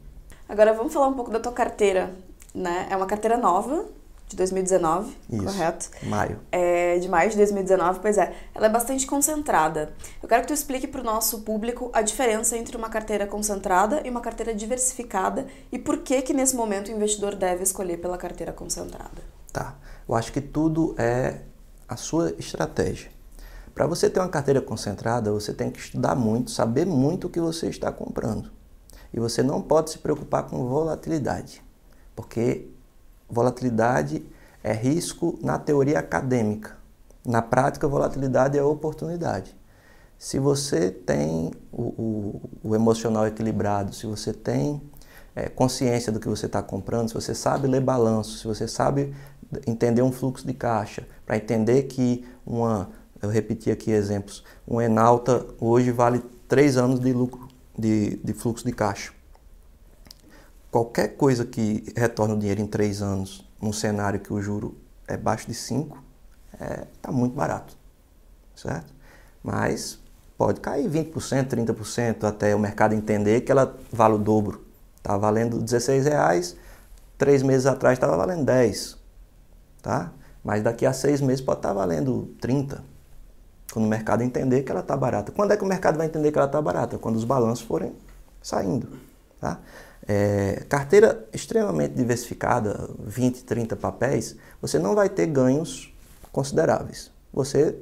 Agora 0.47 0.73
vamos 0.73 0.93
falar 0.93 1.07
um 1.07 1.13
pouco 1.13 1.31
da 1.31 1.39
tua 1.39 1.51
carteira, 1.51 2.11
né? 2.53 2.87
É 2.89 2.95
uma 2.95 3.05
carteira 3.05 3.37
nova 3.37 3.85
de 4.27 4.35
2019, 4.35 5.15
Isso, 5.29 5.43
correto? 5.43 5.89
Maio. 6.03 6.39
É, 6.51 6.97
de 6.97 7.07
maio 7.07 7.29
de 7.29 7.37
2019, 7.37 7.99
pois 7.99 8.17
é. 8.17 8.33
Ela 8.53 8.65
é 8.65 8.69
bastante 8.69 9.05
concentrada. 9.05 9.93
Eu 10.21 10.27
quero 10.27 10.41
que 10.41 10.47
tu 10.47 10.53
explique 10.53 10.87
para 10.87 11.01
o 11.01 11.03
nosso 11.03 11.41
público 11.41 11.91
a 11.93 12.01
diferença 12.01 12.57
entre 12.57 12.75
uma 12.75 12.89
carteira 12.89 13.27
concentrada 13.27 14.01
e 14.03 14.09
uma 14.09 14.21
carteira 14.21 14.53
diversificada 14.53 15.45
e 15.71 15.77
por 15.77 15.99
que 15.99 16.21
que 16.21 16.33
nesse 16.33 16.55
momento 16.55 16.87
o 16.87 16.91
investidor 16.91 17.35
deve 17.35 17.63
escolher 17.63 17.97
pela 17.97 18.17
carteira 18.17 18.51
concentrada. 18.51 19.21
Tá. 19.53 19.75
Eu 20.07 20.15
acho 20.15 20.31
que 20.31 20.41
tudo 20.41 20.95
é 20.97 21.41
a 21.87 21.95
sua 21.95 22.33
estratégia. 22.39 23.11
Para 23.75 23.85
você 23.85 24.09
ter 24.09 24.19
uma 24.19 24.29
carteira 24.29 24.61
concentrada, 24.61 25.31
você 25.31 25.53
tem 25.53 25.69
que 25.69 25.79
estudar 25.79 26.15
muito, 26.15 26.49
saber 26.49 26.85
muito 26.85 27.27
o 27.27 27.29
que 27.29 27.39
você 27.39 27.67
está 27.67 27.91
comprando. 27.91 28.51
E 29.13 29.19
você 29.19 29.43
não 29.43 29.61
pode 29.61 29.91
se 29.91 29.97
preocupar 29.99 30.43
com 30.43 30.65
volatilidade, 30.67 31.61
porque 32.15 32.69
volatilidade 33.29 34.25
é 34.63 34.73
risco 34.73 35.37
na 35.41 35.59
teoria 35.59 35.99
acadêmica. 35.99 36.77
Na 37.25 37.41
prática, 37.41 37.87
volatilidade 37.87 38.57
é 38.57 38.63
oportunidade. 38.63 39.55
Se 40.17 40.39
você 40.39 40.89
tem 40.89 41.51
o, 41.71 41.81
o, 41.81 42.41
o 42.63 42.75
emocional 42.75 43.27
equilibrado, 43.27 43.93
se 43.93 44.05
você 44.05 44.33
tem 44.33 44.81
é, 45.35 45.49
consciência 45.49 46.11
do 46.11 46.19
que 46.19 46.27
você 46.27 46.45
está 46.45 46.63
comprando, 46.63 47.09
se 47.09 47.13
você 47.13 47.35
sabe 47.35 47.67
ler 47.67 47.81
balanço, 47.81 48.37
se 48.37 48.47
você 48.47 48.67
sabe 48.67 49.13
entender 49.67 50.01
um 50.01 50.11
fluxo 50.11 50.47
de 50.47 50.53
caixa, 50.53 51.05
para 51.25 51.37
entender 51.37 51.83
que 51.83 52.25
uma, 52.45 52.89
eu 53.21 53.29
repeti 53.29 53.69
aqui 53.69 53.91
exemplos, 53.91 54.43
um 54.67 54.81
Enalta 54.81 55.45
hoje 55.59 55.91
vale 55.91 56.23
três 56.47 56.77
anos 56.77 56.99
de 56.99 57.11
lucro, 57.11 57.47
de, 57.77 58.17
de 58.17 58.33
fluxo 58.33 58.65
de 58.65 58.71
caixa. 58.71 59.14
Qualquer 60.75 61.15
coisa 61.15 61.45
que 61.45 61.85
retorne 61.95 62.33
o 62.33 62.37
dinheiro 62.37 62.59
em 62.59 62.67
três 62.67 63.01
anos, 63.01 63.49
num 63.61 63.71
cenário 63.71 64.19
que 64.19 64.33
o 64.33 64.41
juro 64.41 64.75
é 65.07 65.15
baixo 65.15 65.47
de 65.47 65.53
5, 65.53 65.97
está 66.51 66.65
é, 66.65 66.87
tá 67.01 67.11
muito 67.13 67.33
barato, 67.33 67.77
certo? 68.53 68.93
Mas 69.41 69.97
pode 70.37 70.59
cair 70.59 70.89
20%, 70.89 71.47
30% 71.47 72.25
até 72.25 72.53
o 72.53 72.59
mercado 72.59 72.93
entender 72.93 73.39
que 73.39 73.53
ela 73.53 73.73
vale 73.89 74.15
o 74.15 74.17
dobro. 74.17 74.65
Está 74.97 75.15
valendo 75.15 75.61
16 75.61 76.07
reais, 76.07 76.57
três 77.17 77.41
meses 77.41 77.67
atrás 77.67 77.95
estava 77.97 78.17
valendo 78.17 78.43
10 78.43 78.97
tá? 79.81 80.11
Mas 80.43 80.61
daqui 80.61 80.85
a 80.85 80.91
seis 80.91 81.21
meses 81.21 81.39
pode 81.39 81.59
estar 81.59 81.69
tá 81.69 81.73
valendo 81.73 82.35
30, 82.41 82.83
quando 83.71 83.85
o 83.85 83.87
mercado 83.87 84.23
entender 84.23 84.63
que 84.63 84.71
ela 84.73 84.81
está 84.81 84.97
barata. 84.97 85.31
Quando 85.31 85.53
é 85.53 85.55
que 85.55 85.63
o 85.63 85.67
mercado 85.67 85.97
vai 85.97 86.07
entender 86.07 86.33
que 86.33 86.37
ela 86.37 86.47
está 86.47 86.61
barata? 86.61 86.97
Quando 86.97 87.15
os 87.15 87.23
balanços 87.23 87.65
forem 87.65 87.95
saindo, 88.41 88.89
tá? 89.39 89.61
É, 90.07 90.63
carteira 90.69 91.27
extremamente 91.33 91.93
diversificada, 91.93 92.89
20, 92.99 93.43
30 93.43 93.75
papéis, 93.75 94.35
você 94.61 94.77
não 94.77 94.93
vai 94.93 95.09
ter 95.09 95.25
ganhos 95.27 95.93
consideráveis. 96.31 97.11
Você 97.33 97.75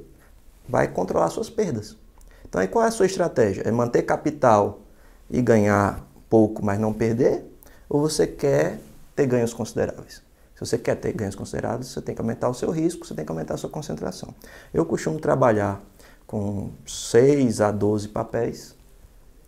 vai 0.68 0.88
controlar 0.88 1.30
suas 1.30 1.50
perdas. 1.50 1.96
Então, 2.44 2.60
aí 2.60 2.68
qual 2.68 2.84
é 2.84 2.88
a 2.88 2.90
sua 2.90 3.06
estratégia? 3.06 3.62
É 3.62 3.70
manter 3.70 4.02
capital 4.02 4.80
e 5.28 5.42
ganhar 5.42 6.06
pouco, 6.30 6.64
mas 6.64 6.78
não 6.78 6.92
perder? 6.92 7.44
Ou 7.88 8.00
você 8.00 8.26
quer 8.26 8.78
ter 9.14 9.26
ganhos 9.26 9.52
consideráveis? 9.52 10.22
Se 10.54 10.60
você 10.60 10.78
quer 10.78 10.94
ter 10.94 11.12
ganhos 11.12 11.34
considerados, 11.34 11.88
você 11.88 12.00
tem 12.00 12.14
que 12.14 12.20
aumentar 12.20 12.48
o 12.48 12.54
seu 12.54 12.70
risco, 12.70 13.04
você 13.04 13.14
tem 13.14 13.24
que 13.24 13.30
aumentar 13.32 13.54
a 13.54 13.56
sua 13.56 13.68
concentração. 13.68 14.32
Eu 14.72 14.86
costumo 14.86 15.18
trabalhar 15.18 15.82
com 16.26 16.70
6 16.86 17.60
a 17.60 17.70
12 17.72 18.08
papéis, 18.08 18.74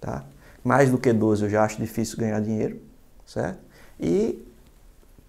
tá? 0.01 0.25
Mais 0.67 0.91
do 0.91 0.99
que 0.99 1.13
12 1.13 1.45
eu 1.45 1.49
já 1.49 1.63
acho 1.63 1.77
difícil 1.77 2.19
ganhar 2.19 2.41
dinheiro, 2.41 2.81
certo? 3.25 3.61
E 4.01 4.45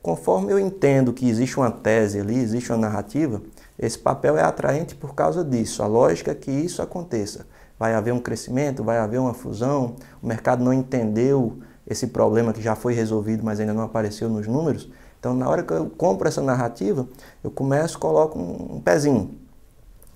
conforme 0.01 0.51
eu 0.51 0.57
entendo 0.57 1.13
que 1.13 1.29
existe 1.29 1.57
uma 1.57 1.69
tese 1.69 2.19
ali, 2.19 2.39
existe 2.39 2.71
uma 2.71 2.79
narrativa, 2.79 3.43
esse 3.77 3.99
papel 3.99 4.35
é 4.35 4.41
atraente 4.41 4.95
por 4.95 5.13
causa 5.13 5.43
disso. 5.45 5.83
A 5.83 5.85
lógica 5.85 6.31
é 6.31 6.33
que 6.33 6.49
isso 6.49 6.81
aconteça. 6.81 7.45
Vai 7.77 7.93
haver 7.93 8.15
um 8.15 8.19
crescimento, 8.19 8.83
vai 8.83 8.97
haver 8.97 9.19
uma 9.19 9.35
fusão, 9.35 9.97
o 10.23 10.25
mercado 10.25 10.63
não 10.63 10.73
entendeu 10.73 11.59
esse 11.85 12.07
problema 12.07 12.51
que 12.51 12.59
já 12.59 12.75
foi 12.75 12.95
resolvido, 12.95 13.45
mas 13.45 13.59
ainda 13.59 13.75
não 13.75 13.83
apareceu 13.83 14.27
nos 14.27 14.47
números. 14.47 14.91
Então, 15.19 15.35
na 15.35 15.47
hora 15.47 15.61
que 15.61 15.71
eu 15.71 15.87
compro 15.87 16.27
essa 16.27 16.41
narrativa, 16.41 17.07
eu 17.43 17.51
começo, 17.51 17.99
coloco 17.99 18.39
um 18.39 18.81
pezinho. 18.81 19.37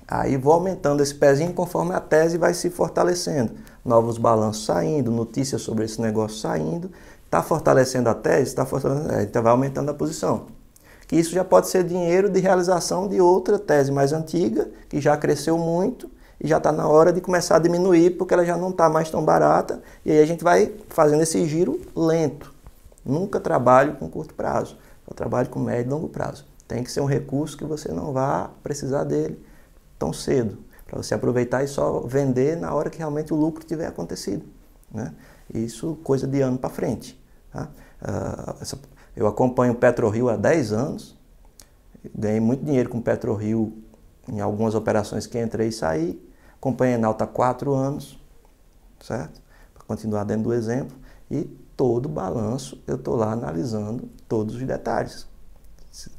Aí 0.08 0.36
vou 0.36 0.52
aumentando 0.52 1.02
esse 1.02 1.16
pezinho 1.16 1.54
conforme 1.54 1.94
a 1.94 2.02
tese 2.02 2.38
vai 2.38 2.54
se 2.54 2.70
fortalecendo. 2.70 3.54
Novos 3.84 4.18
balanços 4.18 4.66
saindo, 4.66 5.12
notícias 5.12 5.62
sobre 5.62 5.86
esse 5.86 6.00
negócio 6.02 6.38
saindo. 6.38 6.92
Está 7.26 7.42
fortalecendo 7.42 8.10
a 8.10 8.14
tese, 8.14 8.44
está 8.44 8.66
fortalecendo, 8.66 9.14
é, 9.14 9.24
então 9.24 9.42
vai 9.42 9.52
aumentando 9.52 9.90
a 9.90 9.94
posição. 9.94 10.48
Que 11.08 11.16
isso 11.16 11.32
já 11.32 11.44
pode 11.44 11.68
ser 11.68 11.84
dinheiro 11.84 12.30
de 12.30 12.40
realização 12.40 13.08
de 13.08 13.20
outra 13.20 13.58
tese 13.58 13.92
mais 13.92 14.14
antiga, 14.14 14.70
que 14.88 15.02
já 15.02 15.18
cresceu 15.18 15.58
muito 15.58 16.10
e 16.40 16.48
já 16.48 16.58
está 16.58 16.72
na 16.72 16.88
hora 16.88 17.12
de 17.14 17.22
começar 17.22 17.58
a 17.58 17.60
diminuir, 17.60 18.12
porque 18.12 18.34
ela 18.34 18.46
já 18.46 18.58
não 18.58 18.70
está 18.70 18.90
mais 18.90 19.10
tão 19.10 19.24
barata. 19.24 19.82
E 20.06 20.12
aí 20.12 20.22
a 20.22 20.26
gente 20.26 20.44
vai 20.44 20.74
fazendo 20.90 21.22
esse 21.22 21.46
giro 21.48 21.80
lento. 21.96 22.54
Nunca 23.06 23.40
trabalho 23.40 23.96
com 23.96 24.10
curto 24.10 24.34
prazo. 24.34 24.78
Eu 25.08 25.16
trabalho 25.16 25.50
com 25.50 25.60
médio 25.60 25.90
e 25.90 25.94
longo 25.94 26.08
prazo. 26.08 26.46
Tem 26.68 26.84
que 26.84 26.92
ser 26.92 27.02
um 27.02 27.06
recurso 27.06 27.58
que 27.58 27.66
você 27.66 27.92
não 27.92 28.14
vá 28.14 28.50
precisar 28.64 29.04
dele 29.04 29.38
tão 30.00 30.12
cedo, 30.14 30.58
para 30.92 31.02
você 31.02 31.14
aproveitar 31.14 31.64
e 31.64 31.70
só 31.70 32.02
vender 32.02 32.58
na 32.58 32.74
hora 32.74 32.90
que 32.90 32.98
realmente 32.98 33.34
o 33.34 33.38
lucro 33.38 33.64
tiver 33.64 33.88
acontecido. 33.88 34.46
Né? 34.94 35.14
Isso 35.54 35.98
coisa 36.04 36.28
de 36.28 36.42
ano 36.42 36.58
para 36.58 36.70
frente. 36.70 37.18
Tá? 37.50 37.70
Uh, 38.02 38.62
essa, 38.62 38.78
eu 39.16 39.26
acompanho 39.26 39.72
o 39.72 39.76
PetroRio 39.78 40.28
há 40.28 40.36
10 40.36 40.74
anos, 40.74 41.18
ganhei 42.14 42.42
muito 42.42 42.66
dinheiro 42.66 42.90
com 42.90 42.98
o 42.98 43.02
PetroRio 43.02 43.74
em 44.28 44.42
algumas 44.42 44.76
operações 44.76 45.26
que 45.26 45.42
entrei 45.42 45.70
e 45.70 45.72
saí. 45.72 46.22
Acompanhei 46.58 46.96
a 46.96 46.98
Enalta 46.98 47.24
há 47.24 47.28
4 47.28 47.74
anos, 47.74 48.20
certo? 49.00 49.42
Para 49.74 49.86
continuar 49.86 50.26
dentro 50.26 50.44
do 50.44 50.54
exemplo. 50.54 50.98
E 51.30 51.46
todo 51.78 52.10
balanço, 52.10 52.84
eu 52.86 52.98
estou 52.98 53.16
lá 53.16 53.32
analisando 53.32 54.10
todos 54.28 54.56
os 54.56 54.64
detalhes. 54.64 55.26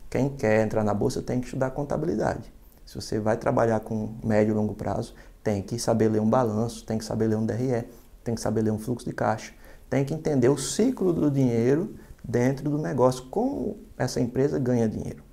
Quem 0.09 0.31
quer 0.31 0.65
entrar 0.65 0.83
na 0.83 0.95
bolsa 0.95 1.21
tem 1.21 1.41
que 1.41 1.47
estudar 1.47 1.73
contabilidade. 1.73 2.51
Se 2.93 3.01
você 3.01 3.19
vai 3.19 3.39
trabalhar 3.39 3.81
com 3.81 4.17
médio 4.23 4.53
e 4.53 4.55
longo 4.55 4.75
prazo, 4.75 5.15
tem 5.43 5.63
que 5.63 5.79
saber 5.79 6.11
ler 6.11 6.21
um 6.21 6.29
balanço, 6.29 6.85
tem 6.85 6.99
que 6.99 7.05
saber 7.07 7.27
ler 7.27 7.37
um 7.37 7.47
DRE, 7.47 7.89
tem 8.23 8.35
que 8.35 8.41
saber 8.41 8.61
ler 8.61 8.71
um 8.71 8.79
fluxo 8.79 9.07
de 9.07 9.15
caixa, 9.15 9.55
tem 9.89 10.05
que 10.05 10.13
entender 10.13 10.51
o 10.51 10.59
ciclo 10.59 11.11
do 11.11 11.31
dinheiro 11.31 11.95
dentro 12.23 12.69
do 12.69 12.77
negócio, 12.77 13.25
como 13.31 13.79
essa 13.97 14.21
empresa 14.21 14.59
ganha 14.59 14.87
dinheiro. 14.87 15.25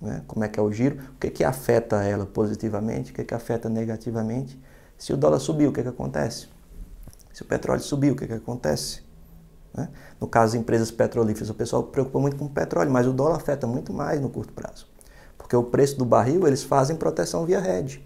Né? 0.00 0.24
Como 0.26 0.44
é 0.44 0.48
que 0.48 0.58
é 0.58 0.62
o 0.64 0.72
giro, 0.72 0.96
o 1.14 1.18
que, 1.20 1.30
que 1.30 1.44
afeta 1.44 2.02
ela 2.02 2.26
positivamente, 2.26 3.12
o 3.12 3.14
que, 3.14 3.22
que 3.22 3.32
afeta 3.32 3.68
negativamente. 3.68 4.60
Se 4.98 5.12
o 5.12 5.16
dólar 5.16 5.38
subiu, 5.38 5.70
o 5.70 5.72
que, 5.72 5.84
que 5.84 5.88
acontece? 5.88 6.48
Se 7.32 7.42
o 7.42 7.44
petróleo 7.44 7.80
subiu, 7.80 8.14
o 8.14 8.16
que, 8.16 8.26
que 8.26 8.32
acontece? 8.32 9.02
Né? 9.72 9.88
No 10.20 10.26
caso 10.26 10.54
das 10.54 10.60
empresas 10.60 10.90
petrolíferas, 10.90 11.48
o 11.48 11.54
pessoal 11.54 11.84
preocupa 11.84 12.18
muito 12.18 12.36
com 12.36 12.46
o 12.46 12.50
petróleo, 12.50 12.90
mas 12.90 13.06
o 13.06 13.12
dólar 13.12 13.36
afeta 13.36 13.68
muito 13.68 13.92
mais 13.92 14.20
no 14.20 14.28
curto 14.28 14.52
prazo. 14.52 14.92
Porque 15.44 15.54
o 15.54 15.62
preço 15.62 15.98
do 15.98 16.06
barril, 16.06 16.46
eles 16.46 16.62
fazem 16.62 16.96
proteção 16.96 17.44
via 17.44 17.58
hedge. 17.58 18.02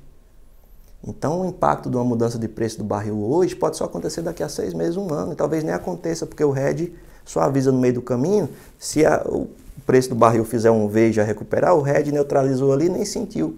Então, 1.07 1.42
o 1.42 1.47
impacto 1.47 1.88
de 1.88 1.95
uma 1.95 2.04
mudança 2.04 2.37
de 2.37 2.49
preço 2.49 2.78
do 2.78 2.85
barril 2.85 3.23
hoje 3.23 3.54
pode 3.54 3.76
só 3.76 3.85
acontecer 3.85 4.23
daqui 4.23 4.42
a 4.42 4.49
seis 4.49 4.75
meses, 4.75 4.97
um 4.97 5.14
ano, 5.14 5.35
e 5.35 5.37
talvez 5.37 5.62
nem 5.62 5.73
aconteça, 5.73 6.26
porque 6.26 6.42
o 6.42 6.52
hedge 6.57 6.92
só 7.25 7.38
avisa 7.38 7.71
no 7.71 7.78
meio 7.78 7.95
do 7.95 8.02
caminho. 8.02 8.49
Se 8.76 9.07
a, 9.07 9.23
o 9.25 9.49
preço 9.87 10.09
do 10.09 10.16
barril 10.16 10.45
fizer 10.45 10.73
um 10.73 10.88
V 10.88 11.11
e 11.11 11.12
já 11.12 11.23
recuperar, 11.23 11.76
o 11.76 11.87
hedge 11.87 12.11
neutralizou 12.11 12.73
ali 12.73 12.88
nem 12.88 13.04
sentiu. 13.04 13.57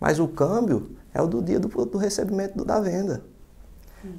Mas 0.00 0.18
o 0.18 0.26
câmbio 0.26 0.90
é 1.14 1.22
o 1.22 1.28
do 1.28 1.40
dia 1.40 1.60
do, 1.60 1.68
do 1.68 1.98
recebimento 1.98 2.64
da 2.64 2.80
venda. 2.80 3.22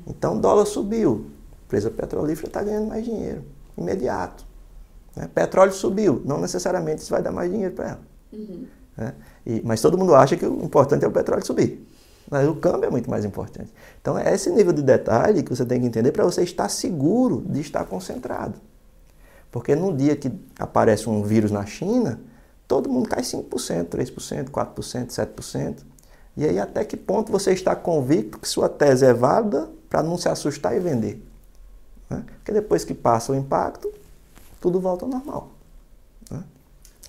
Então, 0.07 0.39
dólar 0.39 0.65
subiu, 0.65 1.25
a 1.51 1.65
empresa 1.65 1.91
petrolífera 1.91 2.47
está 2.47 2.63
ganhando 2.63 2.87
mais 2.87 3.03
dinheiro, 3.03 3.43
imediato. 3.77 4.45
Né? 5.13 5.29
Petróleo 5.35 5.73
subiu, 5.73 6.21
não 6.23 6.39
necessariamente 6.39 7.01
isso 7.01 7.11
vai 7.11 7.21
dar 7.21 7.33
mais 7.33 7.51
dinheiro 7.51 7.75
para 7.75 7.89
ela. 7.89 7.99
Uhum. 8.31 8.65
Né? 8.97 9.13
E, 9.45 9.61
mas 9.63 9.81
todo 9.81 9.97
mundo 9.97 10.15
acha 10.15 10.35
que 10.35 10.45
o 10.45 10.63
importante 10.63 11.03
é 11.03 11.07
o 11.07 11.11
petróleo 11.11 11.45
subir. 11.45 11.87
Mas 12.29 12.47
o 12.47 12.55
câmbio 12.55 12.85
é 12.85 12.89
muito 12.89 13.09
mais 13.09 13.25
importante. 13.25 13.71
Então 14.01 14.17
é 14.17 14.33
esse 14.33 14.49
nível 14.49 14.73
de 14.73 14.81
detalhe 14.81 15.43
que 15.43 15.55
você 15.55 15.65
tem 15.65 15.81
que 15.81 15.87
entender 15.87 16.11
para 16.11 16.23
você 16.23 16.43
estar 16.43 16.69
seguro 16.69 17.43
de 17.47 17.59
estar 17.59 17.85
concentrado. 17.85 18.59
Porque 19.51 19.75
no 19.75 19.95
dia 19.95 20.15
que 20.15 20.31
aparece 20.57 21.07
um 21.09 21.21
vírus 21.21 21.51
na 21.51 21.65
China, 21.65 22.19
todo 22.67 22.89
mundo 22.89 23.07
cai 23.07 23.21
5%, 23.21 23.85
3%, 23.85 24.49
4%, 24.49 25.07
7%. 25.07 25.75
E 26.35 26.45
aí 26.45 26.59
até 26.59 26.83
que 26.83 26.97
ponto 26.97 27.31
você 27.31 27.51
está 27.51 27.75
convicto 27.75 28.39
que 28.39 28.47
sua 28.47 28.67
tese 28.67 29.05
é 29.05 29.13
válida 29.13 29.69
para 29.89 30.01
não 30.01 30.17
se 30.17 30.27
assustar 30.27 30.75
e 30.75 30.79
vender? 30.79 31.23
Né? 32.09 32.23
Porque 32.37 32.51
depois 32.51 32.83
que 32.83 32.95
passa 32.95 33.31
o 33.31 33.35
impacto, 33.35 33.91
tudo 34.59 34.79
volta 34.79 35.05
ao 35.05 35.11
normal. 35.11 35.51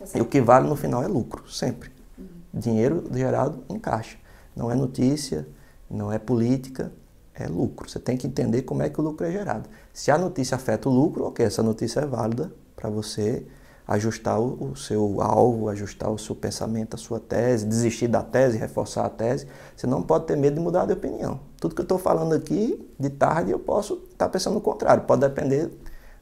Tá 0.04 0.18
e 0.18 0.22
o 0.22 0.24
que 0.24 0.40
vale 0.40 0.68
no 0.68 0.76
final 0.76 1.02
é 1.02 1.06
lucro, 1.06 1.48
sempre. 1.48 1.90
Uhum. 2.18 2.26
Dinheiro 2.52 3.04
gerado 3.12 3.64
em 3.68 3.78
caixa. 3.78 4.16
Não 4.54 4.70
é 4.70 4.74
notícia, 4.74 5.46
não 5.90 6.12
é 6.12 6.18
política, 6.18 6.92
é 7.34 7.46
lucro. 7.46 7.88
Você 7.88 7.98
tem 7.98 8.16
que 8.16 8.26
entender 8.26 8.62
como 8.62 8.82
é 8.82 8.88
que 8.88 9.00
o 9.00 9.02
lucro 9.04 9.26
é 9.26 9.30
gerado. 9.30 9.68
Se 9.92 10.10
a 10.10 10.18
notícia 10.18 10.54
afeta 10.54 10.88
o 10.88 10.92
lucro, 10.92 11.24
ok, 11.24 11.44
essa 11.44 11.62
notícia 11.62 12.00
é 12.00 12.06
válida 12.06 12.52
para 12.76 12.88
você 12.88 13.44
ajustar 13.86 14.40
o, 14.40 14.70
o, 14.70 14.76
seu 14.76 15.20
alvo, 15.20 15.68
ajustar 15.68 16.10
o 16.10 16.18
seu 16.18 16.34
pensamento, 16.34 16.94
a 16.94 16.98
sua 16.98 17.20
tese, 17.20 17.66
desistir 17.66 18.08
da 18.08 18.22
tese, 18.22 18.56
reforçar 18.56 19.04
a 19.04 19.10
tese. 19.10 19.46
Você 19.76 19.86
não 19.86 20.02
pode 20.02 20.26
ter 20.26 20.36
medo 20.36 20.54
de 20.54 20.60
mudar 20.60 20.86
de 20.86 20.92
opinião. 20.92 21.40
Tudo 21.60 21.74
que 21.74 21.80
eu 21.80 21.84
estou 21.84 21.98
falando 21.98 22.34
aqui, 22.34 22.88
de 22.98 23.10
tarde, 23.10 23.50
eu 23.50 23.58
posso 23.58 23.94
estar 23.94 24.26
tá 24.26 24.28
pensando 24.28 24.56
o 24.56 24.60
contrário. 24.60 25.02
Pode 25.04 25.20
depender 25.20 25.70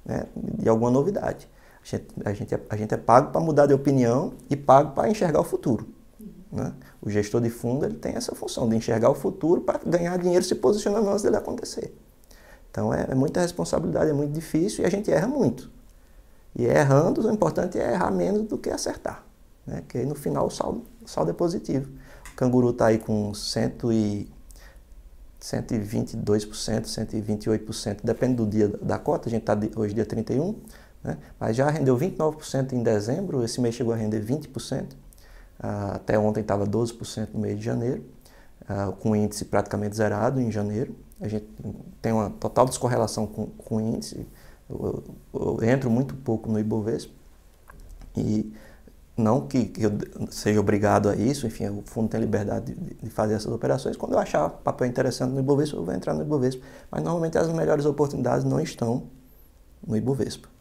né, 0.05 0.25
de 0.35 0.69
alguma 0.69 0.91
novidade. 0.91 1.49
A 1.83 1.87
gente, 1.87 2.07
a 2.25 2.33
gente, 2.33 2.55
é, 2.55 2.61
a 2.71 2.77
gente 2.77 2.95
é 2.95 2.97
pago 2.97 3.33
para 3.33 3.41
mudar 3.41 3.67
de 3.67 3.75
opinião 3.75 4.35
e 4.49 4.57
pago 4.57 4.93
para 4.93 5.09
enxergar 5.09 5.41
o 5.41 5.45
futuro. 5.45 5.87
Né? 6.51 6.73
O 7.01 7.11
gestor 7.11 7.41
de 7.41 7.51
fundo 7.51 7.85
ele 7.85 7.97
tem 7.97 8.15
essa 8.15 8.35
função 8.35 8.69
de 8.69 8.77
enxergar 8.77 9.11
o 9.11 9.15
futuro 9.15 9.62
para 9.62 9.81
ganhar 9.85 10.17
dinheiro 10.19 10.45
se 10.45 10.55
posicionando 10.55 11.09
antes 11.09 11.23
dele 11.23 11.37
acontecer. 11.37 11.93
Então 12.71 12.93
é, 12.93 13.09
é, 13.11 13.15
muita 13.15 13.41
responsabilidade, 13.41 14.11
é 14.11 14.12
muito 14.12 14.33
difícil 14.33 14.85
e 14.85 14.87
a 14.87 14.91
gente 14.91 15.11
erra 15.11 15.27
muito. 15.27 15.71
E 16.55 16.65
errando, 16.65 17.27
o 17.27 17.33
importante 17.33 17.79
é 17.79 17.93
errar 17.93 18.11
menos 18.11 18.43
do 18.43 18.59
que 18.59 18.71
acertar. 18.71 19.25
Né? 19.67 19.81
Porque 19.81 19.99
aí 19.99 20.07
no 20.07 20.15
final 20.15 20.47
o 20.47 20.51
saldo, 20.51 20.85
o 21.03 21.09
saldo 21.09 21.31
é 21.31 21.35
positivo. 21.35 21.89
O 22.33 22.37
canguru 22.37 22.71
está 22.71 22.87
aí 22.87 22.99
com 22.99 23.33
100 23.33 23.73
e 23.91 24.31
122%, 25.41 26.85
128%, 26.85 27.99
depende 28.05 28.35
do 28.37 28.47
dia 28.47 28.69
da 28.69 28.99
cota, 28.99 29.29
a 29.29 29.31
gente 29.31 29.43
está 29.43 29.59
hoje 29.75 29.93
dia 29.93 30.07
31, 30.07 30.55
né? 31.03 31.19
mas 31.39 31.57
já 31.57 31.69
rendeu 31.69 31.97
29% 31.97 32.73
em 32.73 32.83
dezembro, 32.83 33.43
esse 33.45 33.61
mês 33.61 33.75
chegou 33.75 33.93
a 33.93 33.97
render 33.97 34.25
20%. 34.25 34.93
Ah, 35.59 35.93
até 35.95 36.19
ontem 36.19 36.41
estava 36.41 36.67
12% 36.67 37.29
no 37.33 37.41
mês 37.41 37.59
de 37.59 37.65
janeiro, 37.65 38.05
ah, 38.69 38.93
com 38.99 39.11
o 39.11 39.17
índice 39.17 39.45
praticamente 39.45 39.97
zerado 39.97 40.41
em 40.41 40.51
janeiro. 40.51 40.95
A 41.21 41.29
gente 41.29 41.47
tem 42.01 42.13
uma 42.13 42.31
total 42.31 42.67
descorrelação 42.67 43.27
com, 43.27 43.47
com 43.47 43.77
o 43.77 43.81
índice. 43.81 44.27
Eu, 44.69 45.05
eu, 45.33 45.59
entro 45.63 45.91
muito 45.91 46.15
pouco 46.17 46.51
no 46.51 46.59
Ibovespa 46.59 47.13
e 48.17 48.53
não 49.17 49.47
que, 49.47 49.67
que, 49.67 49.83
eu 49.85 49.93
seja 50.31 50.59
obrigado 50.59 51.09
a 51.09 51.15
isso, 51.15 51.47
enfim, 51.47 51.69
o 51.69 51.83
fundo 51.85 52.09
tem 52.09 52.19
liberdade 52.21 52.75
de, 52.75 52.95
de, 52.95 53.11
fazer 53.11 53.35
essas 53.35 53.53
operações. 53.53 53.97
Quando 53.97 54.12
eu 54.12 54.19
achar 54.19 54.49
papel 54.49 54.87
interessante 54.87 55.33
no 55.33 55.41
Ibovespa, 55.41 55.77
eu 55.77 55.85
vou 55.85 55.95
entrar 55.95 56.15
no 56.15 56.23
Ibovespa. 56.23 56.65
Mas 56.91 57.03
normalmente 57.03 57.38
as 57.38 57.49
melhores 57.53 57.85
oportunidades 57.85 58.45
não 58.45 58.61
estão 58.61 59.05
no 59.87 59.97
Ibovespa. 59.97 60.52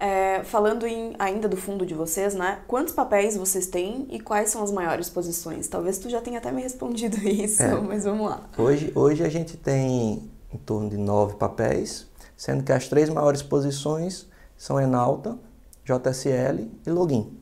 É, 0.00 0.42
falando 0.44 0.86
em, 0.86 1.14
ainda 1.18 1.46
do 1.46 1.58
fundo 1.58 1.84
de 1.84 1.92
vocês, 1.92 2.34
né? 2.34 2.60
Quantos 2.66 2.94
papéis 2.94 3.36
vocês 3.36 3.66
têm 3.66 4.06
e 4.10 4.18
quais 4.18 4.48
são 4.48 4.62
as 4.62 4.72
maiores 4.72 5.10
posições? 5.10 5.68
Talvez 5.68 5.98
tu 5.98 6.08
já 6.08 6.22
tenha 6.22 6.38
até 6.38 6.50
me 6.50 6.62
respondido 6.62 7.18
isso, 7.28 7.62
é. 7.62 7.78
mas 7.78 8.04
vamos 8.04 8.30
lá. 8.30 8.40
Hoje, 8.56 8.90
hoje 8.94 9.22
a 9.22 9.28
gente 9.28 9.58
tem 9.58 10.30
em 10.50 10.58
torno 10.58 10.88
de 10.88 10.96
nove 10.96 11.34
papéis, 11.34 12.06
sendo 12.34 12.64
que 12.64 12.72
as 12.72 12.88
três 12.88 13.10
maiores 13.10 13.42
posições 13.42 14.26
são 14.56 14.80
Enalta, 14.80 15.38
JSL 15.84 16.70
e 16.86 16.90
Login. 16.90 17.38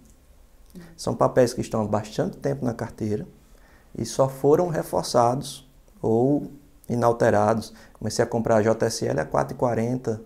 São 0.97 1.15
papéis 1.15 1.55
que 1.55 1.61
estão 1.61 1.83
há 1.83 1.85
bastante 1.85 2.37
tempo 2.39 2.65
na 2.65 2.75
carteira 2.75 3.27
e 3.97 4.05
só 4.05 4.29
foram 4.29 4.69
reforçados 4.69 5.69
ou 6.03 6.51
inalterados. 6.89 7.73
Comecei 7.93 8.25
a 8.25 8.29
comprar 8.29 8.57
a 8.57 8.63
JSL 8.63 9.21
a 9.21 9.27
4,40 9.27 10.21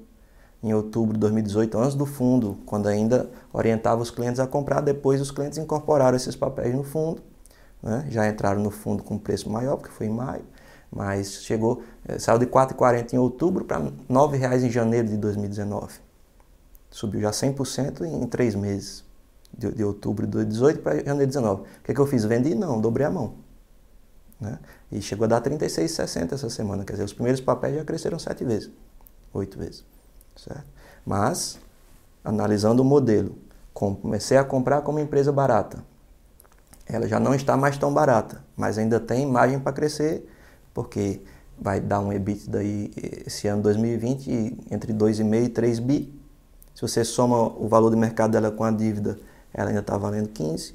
em 0.63 0.73
outubro 0.73 1.15
de 1.15 1.21
2018, 1.21 1.77
antes 1.77 1.95
do 1.95 2.07
fundo, 2.07 2.59
quando 2.65 2.87
ainda 2.87 3.29
orientava 3.53 4.01
os 4.01 4.11
clientes 4.11 4.39
a 4.39 4.47
comprar. 4.47 4.81
Depois 4.81 5.21
os 5.21 5.31
clientes 5.31 5.59
incorporaram 5.59 6.17
esses 6.17 6.37
papéis 6.37 6.75
no 6.75 6.85
fundo, 6.85 7.21
né? 7.83 8.07
já 8.09 8.29
entraram 8.29 8.63
no 8.63 8.71
fundo 8.71 9.03
com 9.03 9.19
preço 9.19 9.51
maior, 9.51 9.77
porque 9.77 9.91
foi 9.91 10.07
em 10.07 10.11
maio, 10.11 10.45
mas 10.91 11.43
chegou, 11.43 11.83
eh, 12.07 12.19
saiu 12.19 12.39
de 12.39 12.45
R$ 12.45 12.51
4,40 12.53 13.15
em 13.15 13.19
outubro 13.19 13.65
para 13.65 13.79
R$ 13.79 13.93
9,00 14.09 14.63
em 14.63 14.71
janeiro 14.71 15.09
de 15.09 15.17
2019. 15.17 15.95
Subiu 16.91 17.23
já 17.23 17.31
100% 17.31 18.05
em 18.05 18.27
três 18.27 18.55
meses, 18.55 19.05
de, 19.57 19.73
de 19.73 19.83
outubro 19.83 20.27
de 20.27 20.33
2018 20.33 20.81
para 20.81 20.93
janeiro 20.97 21.31
de 21.31 21.39
2019. 21.39 21.63
O 21.63 21.65
que, 21.83 21.91
é 21.91 21.95
que 21.95 22.01
eu 22.01 22.07
fiz? 22.07 22.25
Vendi? 22.25 22.55
Não, 22.55 22.81
dobrei 22.81 23.07
a 23.07 23.11
mão. 23.11 23.35
Né? 24.39 24.59
E 24.91 25.01
chegou 25.01 25.25
a 25.25 25.29
dar 25.29 25.41
36,60 25.41 26.33
essa 26.33 26.51
semana, 26.51 26.85
quer 26.85 26.93
dizer, 26.93 27.05
os 27.05 27.13
primeiros 27.13 27.41
papéis 27.41 27.77
já 27.77 27.85
cresceram 27.85 28.19
sete 28.19 28.45
vezes, 28.45 28.71
oito 29.33 29.59
vezes. 29.59 29.85
Certo? 30.37 30.67
Mas, 31.05 31.59
analisando 32.25 32.83
o 32.83 32.85
modelo, 32.85 33.37
comecei 33.73 34.37
a 34.37 34.45
comprar 34.45 34.83
como 34.83 34.99
empresa 34.99 35.33
barata. 35.33 35.85
Ela 36.87 37.07
já 37.09 37.19
não 37.19 37.35
está 37.35 37.57
mais 37.57 37.79
tão 37.79 37.93
barata, 37.93 38.45
mas 38.57 38.79
ainda 38.79 39.01
tem 39.01 39.27
margem 39.27 39.59
para 39.59 39.73
crescer, 39.73 40.29
porque 40.75 41.21
vai 41.59 41.81
dar 41.81 42.01
um 42.01 42.13
EBITDA 42.13 42.59
aí 42.59 42.91
esse 43.27 43.47
ano 43.47 43.63
2020 43.63 44.67
entre 44.71 44.93
2,5 44.93 45.45
e 45.45 45.49
3 45.49 45.79
bi. 45.79 46.23
Se 46.75 46.83
você 46.83 47.05
soma 47.05 47.37
o 47.37 47.69
valor 47.69 47.91
de 47.91 47.97
mercado 47.97 48.33
dela 48.33 48.51
com 48.51 48.65
a 48.65 48.71
dívida, 48.71 49.19
ela 49.55 49.69
ainda 49.69 49.81
está 49.81 49.97
valendo 49.97 50.29
15, 50.29 50.75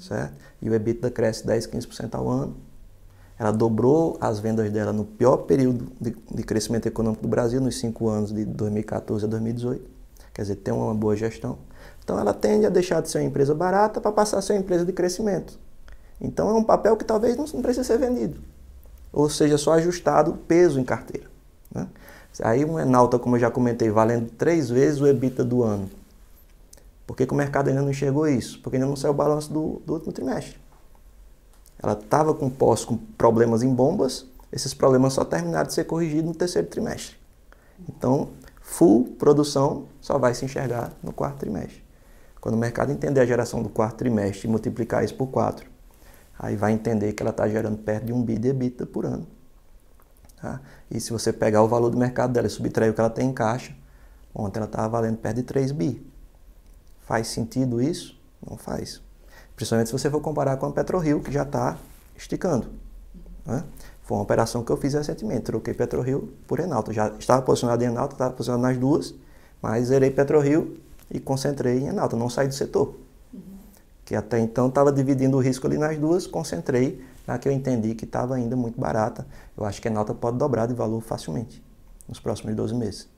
certo? 0.00 0.34
E 0.60 0.68
o 0.68 0.74
EBITDA 0.74 1.10
cresce 1.10 1.46
10, 1.46 1.66
15% 1.66 2.14
ao 2.14 2.28
ano. 2.28 2.56
Ela 3.38 3.50
dobrou 3.50 4.16
as 4.20 4.38
vendas 4.38 4.70
dela 4.70 4.92
no 4.92 5.04
pior 5.04 5.38
período 5.38 5.90
de, 6.00 6.16
de, 6.32 6.42
crescimento 6.44 6.86
econômico 6.86 7.22
do 7.22 7.28
Brasil, 7.28 7.60
nos 7.60 7.78
cinco 7.78 8.08
anos 8.08 8.32
de 8.32 8.44
2014 8.44 9.24
a 9.24 9.28
2018. 9.28 9.84
Quer 10.32 10.42
dizer, 10.42 10.56
tem 10.56 10.72
uma 10.72 10.94
boa 10.94 11.16
gestão. 11.16 11.58
Então, 12.02 12.18
ela 12.18 12.32
tende 12.32 12.66
a 12.66 12.68
deixar 12.68 13.00
de 13.00 13.10
ser 13.10 13.18
uma 13.18 13.24
empresa 13.24 13.54
barata 13.54 14.00
para 14.00 14.12
passar 14.12 14.38
a 14.38 14.42
ser 14.42 14.52
uma 14.52 14.60
empresa 14.60 14.84
de 14.84 14.92
crescimento. 14.92 15.58
Então, 16.20 16.48
é 16.48 16.52
um 16.52 16.62
papel 16.62 16.96
que 16.96 17.04
talvez 17.04 17.36
não, 17.36 17.62
precise 17.62 17.86
ser 17.86 17.98
vendido. 17.98 18.40
Ou 19.12 19.28
seja, 19.28 19.58
só 19.58 19.72
ajustado 19.72 20.32
o 20.32 20.36
peso 20.36 20.78
em 20.78 20.84
carteira. 20.84 21.28
Né? 21.72 21.88
Aí, 22.42 22.64
um 22.64 22.78
Enalta, 22.78 23.18
como 23.18 23.36
eu 23.36 23.40
já 23.40 23.50
comentei, 23.50 23.90
valendo 23.90 24.30
três 24.30 24.68
vezes 24.68 25.00
o 25.00 25.06
EBITDA 25.06 25.44
do 25.44 25.62
ano. 25.62 25.90
Por 27.06 27.16
que, 27.16 27.26
que 27.26 27.32
o 27.32 27.36
mercado 27.36 27.68
ainda 27.68 27.82
não 27.82 27.90
enxergou 27.90 28.28
isso? 28.28 28.60
Porque 28.62 28.76
ainda 28.76 28.88
não 28.88 28.96
saiu 28.96 29.12
o 29.12 29.14
balanço 29.14 29.52
do, 29.52 29.82
do 29.84 29.94
último 29.94 30.12
trimestre. 30.12 30.56
Ela 31.84 31.92
estava 31.92 32.32
com 32.32 32.48
pós 32.48 32.82
com 32.82 32.96
problemas 32.96 33.62
em 33.62 33.72
bombas, 33.72 34.24
esses 34.50 34.72
problemas 34.72 35.12
só 35.12 35.22
terminaram 35.22 35.66
de 35.66 35.74
ser 35.74 35.84
corrigidos 35.84 36.24
no 36.24 36.34
terceiro 36.34 36.66
trimestre. 36.66 37.16
Então, 37.86 38.30
full 38.62 39.04
produção 39.18 39.84
só 40.00 40.16
vai 40.16 40.32
se 40.34 40.46
enxergar 40.46 40.92
no 41.02 41.12
quarto 41.12 41.40
trimestre. 41.40 41.84
Quando 42.40 42.54
o 42.54 42.58
mercado 42.58 42.90
entender 42.90 43.20
a 43.20 43.26
geração 43.26 43.62
do 43.62 43.68
quarto 43.68 43.96
trimestre 43.96 44.48
e 44.48 44.50
multiplicar 44.50 45.04
isso 45.04 45.14
por 45.14 45.26
quatro, 45.26 45.68
aí 46.38 46.56
vai 46.56 46.72
entender 46.72 47.12
que 47.12 47.22
ela 47.22 47.32
está 47.32 47.46
gerando 47.46 47.76
perto 47.76 48.06
de 48.06 48.14
um 48.14 48.22
bi 48.22 48.38
de 48.38 48.48
EBITDA 48.48 48.86
por 48.86 49.04
ano. 49.04 49.26
Tá? 50.40 50.62
E 50.90 50.98
se 50.98 51.12
você 51.12 51.34
pegar 51.34 51.62
o 51.62 51.68
valor 51.68 51.90
do 51.90 51.98
mercado 51.98 52.32
dela 52.32 52.46
e 52.46 52.50
subtrair 52.50 52.90
o 52.90 52.94
que 52.94 53.00
ela 53.00 53.10
tem 53.10 53.28
em 53.28 53.32
caixa, 53.34 53.76
ontem 54.34 54.58
ela 54.58 54.66
estava 54.66 54.88
valendo 54.88 55.18
perto 55.18 55.36
de 55.36 55.42
3 55.42 55.70
bi. 55.72 56.06
Faz 57.00 57.26
sentido 57.26 57.82
isso? 57.82 58.18
Não 58.42 58.56
faz. 58.56 59.03
Principalmente 59.56 59.86
se 59.88 59.92
você 59.92 60.10
for 60.10 60.20
comparar 60.20 60.56
com 60.56 60.66
a 60.66 60.72
PetroRio, 60.72 61.20
que 61.20 61.30
já 61.32 61.42
está 61.42 61.76
esticando. 62.16 62.66
Né? 63.46 63.62
Foi 64.02 64.16
uma 64.16 64.22
operação 64.22 64.62
que 64.62 64.70
eu 64.70 64.76
fiz 64.76 64.94
recentemente. 64.94 65.42
Troquei 65.42 65.72
PetroRio 65.72 66.34
por 66.46 66.60
Enalta. 66.60 66.92
Já 66.92 67.08
estava 67.18 67.42
posicionado 67.42 67.82
em 67.82 67.86
Enalta, 67.86 68.14
estava 68.14 68.34
posicionado 68.34 68.62
nas 68.62 68.76
duas, 68.76 69.14
mas 69.62 69.86
zerei 69.86 70.10
PetroRio 70.10 70.76
e 71.10 71.18
concentrei 71.18 71.78
em 71.78 71.86
Enalta. 71.86 72.16
Não 72.16 72.28
saí 72.28 72.48
do 72.48 72.54
setor. 72.54 72.96
Uhum. 73.32 73.40
que 74.04 74.14
até 74.14 74.38
então 74.38 74.68
estava 74.68 74.92
dividindo 74.92 75.36
o 75.36 75.40
risco 75.40 75.66
ali 75.66 75.78
nas 75.78 75.96
duas, 75.98 76.26
concentrei 76.26 77.02
na 77.26 77.38
que 77.38 77.48
eu 77.48 77.52
entendi 77.52 77.94
que 77.94 78.04
estava 78.04 78.34
ainda 78.34 78.54
muito 78.54 78.78
barata. 78.78 79.26
Eu 79.56 79.64
acho 79.64 79.80
que 79.80 79.88
a 79.88 79.90
nota 79.90 80.12
pode 80.14 80.36
dobrar 80.36 80.66
de 80.66 80.74
valor 80.74 81.00
facilmente 81.00 81.64
nos 82.06 82.20
próximos 82.20 82.54
12 82.54 82.74
meses. 82.74 83.08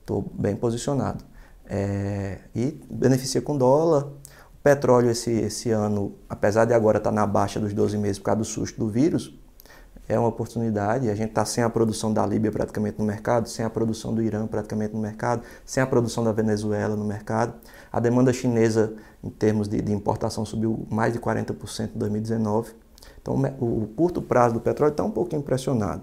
Estou 0.00 0.22
tá? 0.22 0.28
bem 0.34 0.56
posicionado. 0.56 1.22
É, 1.66 2.38
e 2.54 2.80
beneficia 2.90 3.42
com 3.42 3.56
dólar. 3.56 4.08
Petróleo 4.66 5.10
esse, 5.10 5.30
esse 5.30 5.70
ano, 5.70 6.16
apesar 6.28 6.64
de 6.64 6.74
agora 6.74 6.98
estar 6.98 7.10
tá 7.10 7.14
na 7.14 7.24
baixa 7.24 7.60
dos 7.60 7.72
12 7.72 7.96
meses 7.98 8.18
por 8.18 8.24
causa 8.24 8.38
do 8.40 8.44
susto 8.44 8.76
do 8.76 8.88
vírus, 8.88 9.32
é 10.08 10.18
uma 10.18 10.26
oportunidade. 10.26 11.08
A 11.08 11.14
gente 11.14 11.28
está 11.28 11.44
sem 11.44 11.62
a 11.62 11.70
produção 11.70 12.12
da 12.12 12.26
Líbia 12.26 12.50
praticamente 12.50 12.98
no 12.98 13.04
mercado, 13.04 13.48
sem 13.48 13.64
a 13.64 13.70
produção 13.70 14.12
do 14.12 14.20
Irã 14.20 14.44
praticamente 14.48 14.92
no 14.92 15.00
mercado, 15.00 15.44
sem 15.64 15.80
a 15.80 15.86
produção 15.86 16.24
da 16.24 16.32
Venezuela 16.32 16.96
no 16.96 17.04
mercado. 17.04 17.54
A 17.92 18.00
demanda 18.00 18.32
chinesa, 18.32 18.92
em 19.22 19.30
termos 19.30 19.68
de, 19.68 19.80
de 19.80 19.92
importação, 19.92 20.44
subiu 20.44 20.84
mais 20.90 21.12
de 21.12 21.20
40% 21.20 21.90
em 21.94 21.98
2019. 22.00 22.72
Então, 23.22 23.36
o, 23.60 23.82
o 23.84 23.86
curto 23.94 24.20
prazo 24.20 24.54
do 24.54 24.60
petróleo 24.60 24.90
está 24.90 25.04
um 25.04 25.12
pouco 25.12 25.36
impressionado. 25.36 26.02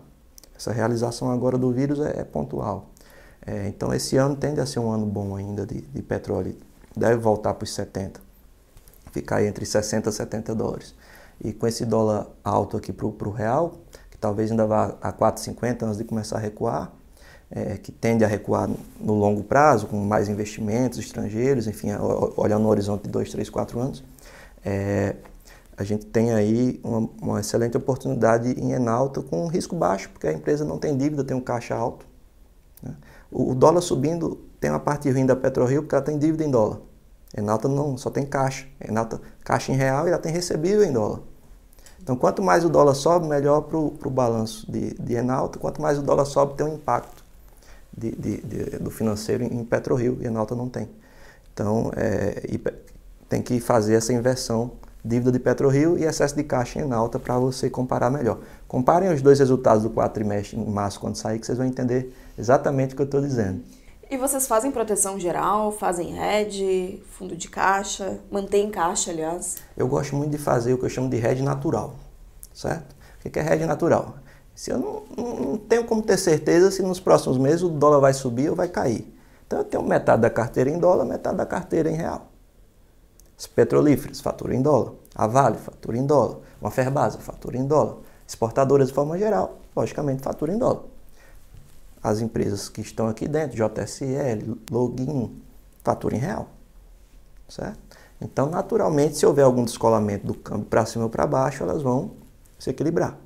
Essa 0.55 0.71
realização 0.71 1.29
agora 1.29 1.57
do 1.57 1.69
vírus 1.69 1.99
é, 1.99 2.21
é 2.21 2.23
pontual. 2.23 2.91
É, 3.45 3.67
então, 3.67 3.93
esse 3.93 4.15
ano 4.15 4.37
tende 4.37 4.61
a 4.61 4.65
ser 4.65 4.79
um 4.79 4.89
ano 4.89 5.05
bom 5.05 5.35
ainda 5.35 5.65
de, 5.65 5.81
de 5.81 6.01
petróleo. 6.01 6.55
Deve 6.95 7.17
voltar 7.17 7.55
para 7.55 7.65
os 7.65 7.73
70, 7.73 8.21
ficar 9.13 9.43
entre 9.45 9.65
60 9.65 10.09
e 10.09 10.13
70 10.13 10.55
dólares. 10.55 10.93
E 11.41 11.53
com 11.53 11.67
esse 11.67 11.85
dólar 11.85 12.27
alto 12.43 12.75
aqui 12.75 12.91
para 12.91 13.05
o 13.05 13.31
real, 13.31 13.75
que 14.09 14.17
talvez 14.17 14.51
ainda 14.51 14.65
vá 14.65 14.95
a 15.01 15.13
4,50 15.13 15.83
antes 15.83 15.97
de 15.97 16.03
começar 16.03 16.37
a 16.37 16.39
recuar, 16.39 16.91
é, 17.51 17.77
que 17.77 17.91
tende 17.91 18.25
a 18.25 18.27
recuar 18.27 18.67
no 18.99 19.13
longo 19.13 19.43
prazo, 19.43 19.87
com 19.87 19.97
mais 19.97 20.27
investimentos 20.27 20.97
estrangeiros, 20.97 21.67
enfim, 21.67 21.89
olhando 22.35 22.63
no 22.63 22.69
horizonte 22.69 23.03
de 23.03 23.09
2, 23.09 23.31
3, 23.31 23.49
4 23.49 23.79
anos, 23.79 24.03
é, 24.65 25.15
a 25.77 25.83
gente 25.83 26.05
tem 26.05 26.33
aí 26.33 26.79
uma, 26.83 27.09
uma, 27.21 27.39
excelente 27.39 27.77
oportunidade 27.77 28.49
em 28.59 28.71
Enalta 28.71 29.21
com 29.21 29.47
risco 29.47 29.75
baixo, 29.75 30.09
porque 30.09 30.27
a 30.27 30.33
empresa 30.33 30.65
não 30.65 30.77
tem 30.77 30.97
dívida, 30.97 31.23
tem 31.23 31.35
um 31.35 31.41
caixa 31.41 31.75
alto. 31.75 32.05
Né? 32.81 32.95
O, 33.31 33.51
o, 33.51 33.55
dólar 33.55 33.81
subindo 33.81 34.39
tem 34.59 34.69
uma 34.69 34.79
parte 34.79 35.09
ruim 35.09 35.25
da 35.25 35.35
PetroRio, 35.35 35.83
porque 35.83 35.95
ela 35.95 36.03
tem 36.03 36.17
dívida 36.17 36.43
em 36.43 36.51
dólar. 36.51 36.79
Enalta 37.35 37.67
não, 37.67 37.97
só 37.97 38.09
tem 38.09 38.25
caixa. 38.25 38.67
Enalta 38.79 39.19
caixa 39.43 39.71
em 39.71 39.75
real 39.75 40.07
e 40.07 40.11
ela 40.11 40.19
tem 40.19 40.31
recebível 40.31 40.83
em 40.83 40.91
dólar. 40.91 41.19
Então, 42.01 42.15
quanto 42.15 42.41
mais 42.41 42.65
o 42.65 42.69
dólar 42.69 42.95
sobe, 42.95 43.27
melhor 43.27 43.61
para 43.61 43.77
o 43.77 44.11
balanço 44.11 44.69
de, 44.69 44.93
de 44.93 45.13
Enalta. 45.13 45.57
Quanto 45.57 45.81
mais 45.81 45.97
o 45.97 46.01
dólar 46.01 46.25
sobe, 46.25 46.55
tem 46.55 46.65
um 46.65 46.75
impacto 46.75 47.23
de, 47.97 48.11
de, 48.11 48.41
de, 48.41 48.63
do 48.79 48.91
financeiro 48.91 49.43
em 49.43 49.63
PetroRio 49.63 50.17
e 50.21 50.25
Enalta 50.25 50.53
não 50.53 50.67
tem. 50.67 50.89
Então, 51.53 51.91
é, 51.95 52.45
tem 53.29 53.41
que 53.41 53.59
fazer 53.59 53.95
essa 53.95 54.11
inversão 54.11 54.71
dívida 55.03 55.31
de 55.31 55.39
PetroRio 55.39 55.97
e 55.97 56.03
excesso 56.03 56.35
de 56.35 56.43
caixa 56.43 56.79
em 56.79 56.83
Enalta 56.83 57.17
para 57.17 57.37
você 57.37 57.69
comparar 57.69 58.09
melhor. 58.09 58.39
Comparem 58.67 59.11
os 59.13 59.21
dois 59.21 59.39
resultados 59.39 59.83
do 59.83 59.89
quarto 59.89 60.13
trimestre 60.13 60.57
em 60.57 60.65
março, 60.65 60.99
quando 60.99 61.15
sair, 61.15 61.39
que 61.39 61.45
vocês 61.45 61.57
vão 61.57 61.67
entender 61.67 62.13
exatamente 62.37 62.93
o 62.93 62.95
que 62.95 63.01
eu 63.01 63.05
estou 63.05 63.21
dizendo. 63.21 63.61
E 64.13 64.17
vocês 64.17 64.45
fazem 64.45 64.71
proteção 64.71 65.19
geral, 65.19 65.71
fazem 65.71 66.15
hedge, 66.15 67.01
fundo 67.17 67.35
de 67.35 67.49
caixa, 67.49 68.19
mantém 68.29 68.69
caixa, 68.69 69.09
aliás? 69.09 69.55
Eu 69.75 69.87
gosto 69.87 70.15
muito 70.15 70.29
de 70.29 70.37
fazer 70.37 70.71
o 70.71 70.77
que 70.77 70.85
eu 70.85 70.89
chamo 70.89 71.09
de 71.09 71.17
hedge 71.17 71.41
natural, 71.41 71.95
certo? 72.53 72.95
O 73.25 73.27
que 73.27 73.39
é 73.39 73.53
hedge 73.53 73.65
natural? 73.65 74.13
Se 74.53 74.69
eu 74.69 74.77
não, 74.77 75.03
não 75.17 75.57
tenho 75.57 75.83
como 75.85 76.03
ter 76.03 76.17
certeza 76.17 76.69
se 76.69 76.83
nos 76.83 76.99
próximos 76.99 77.39
meses 77.39 77.63
o 77.63 77.69
dólar 77.69 78.01
vai 78.01 78.13
subir 78.13 78.51
ou 78.51 78.55
vai 78.55 78.67
cair. 78.67 79.11
Então 79.47 79.57
eu 79.57 79.65
tenho 79.65 79.81
metade 79.81 80.21
da 80.21 80.29
carteira 80.29 80.69
em 80.69 80.77
dólar, 80.77 81.05
metade 81.05 81.35
da 81.35 81.45
carteira 81.47 81.89
em 81.89 81.95
real. 81.95 82.27
As 83.35 83.47
petrolíferas 83.47 84.21
faturam 84.21 84.53
em 84.53 84.61
dólar. 84.61 84.93
A 85.15 85.25
Vale 85.25 85.57
fatura 85.57 85.97
em 85.97 86.05
dólar. 86.05 86.37
Uma 86.61 86.69
Ferbasa 86.69 87.17
fatura 87.17 87.57
em 87.57 87.65
dólar. 87.65 87.95
Exportadoras 88.27 88.89
de 88.89 88.93
forma 88.93 89.17
geral, 89.17 89.57
logicamente, 89.75 90.21
fatura 90.21 90.53
em 90.53 90.57
dólar 90.59 90.92
as 92.03 92.19
empresas 92.19 92.67
que 92.67 92.81
estão 92.81 93.07
aqui 93.07 93.27
dentro, 93.27 93.55
JSL, 93.55 94.57
Login, 94.69 95.41
fatura 95.83 96.15
em 96.15 96.19
real. 96.19 96.49
Certo? 97.47 97.79
Então, 98.21 98.49
naturalmente, 98.49 99.17
se 99.17 99.25
houver 99.25 99.43
algum 99.43 99.63
descolamento 99.63 100.27
do 100.27 100.33
câmbio 100.33 100.65
para 100.65 100.85
cima 100.85 101.05
ou 101.05 101.09
para 101.09 101.25
baixo, 101.25 101.63
elas 101.63 101.81
vão 101.81 102.11
se 102.59 102.69
equilibrar. 102.69 103.17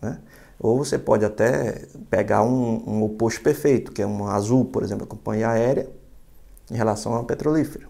Né? 0.00 0.18
Ou 0.58 0.78
você 0.78 0.98
pode 0.98 1.24
até 1.24 1.86
pegar 2.08 2.42
um, 2.42 2.82
um 2.86 3.02
oposto 3.02 3.42
perfeito, 3.42 3.92
que 3.92 4.00
é 4.00 4.06
uma 4.06 4.32
azul, 4.32 4.64
por 4.64 4.82
exemplo, 4.82 5.04
a 5.04 5.06
companhia 5.06 5.50
aérea, 5.50 5.90
em 6.70 6.76
relação 6.76 7.12
a 7.12 7.18
uma 7.18 7.24
petrolífera. 7.24 7.86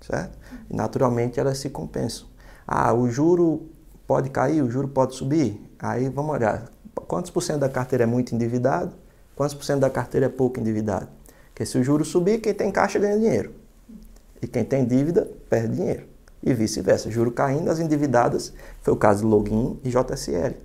Certo? 0.00 0.38
E 0.68 0.76
naturalmente 0.76 1.38
elas 1.38 1.58
se 1.58 1.70
compensam. 1.70 2.26
Ah, 2.66 2.92
o 2.92 3.08
juro 3.08 3.68
pode 4.06 4.30
cair, 4.30 4.62
o 4.62 4.70
juro 4.70 4.88
pode 4.88 5.14
subir. 5.14 5.60
Aí 5.78 6.08
vamos 6.08 6.34
olhar. 6.34 6.70
Quantos 7.06 7.30
por 7.30 7.42
cento 7.42 7.60
da 7.60 7.68
carteira 7.68 8.04
é 8.04 8.06
muito 8.06 8.34
endividado? 8.34 8.92
Quantos 9.34 9.54
por 9.54 9.64
cento 9.64 9.80
da 9.80 9.90
carteira 9.90 10.26
é 10.26 10.28
pouco 10.28 10.60
endividado? 10.60 11.08
Porque 11.52 11.66
se 11.66 11.76
o 11.78 11.84
juro 11.84 12.04
subir, 12.04 12.40
quem 12.40 12.54
tem 12.54 12.70
caixa 12.70 12.98
ganha 12.98 13.18
dinheiro. 13.18 13.52
E 14.40 14.46
quem 14.46 14.64
tem 14.64 14.84
dívida 14.84 15.28
perde 15.48 15.76
dinheiro. 15.76 16.06
E 16.42 16.52
vice-versa. 16.52 17.10
Juro 17.10 17.30
caindo, 17.30 17.70
as 17.70 17.78
endividadas, 17.78 18.52
foi 18.80 18.92
o 18.92 18.96
caso 18.96 19.22
do 19.22 19.28
Login 19.28 19.78
e 19.84 19.90
JSL. 19.90 20.56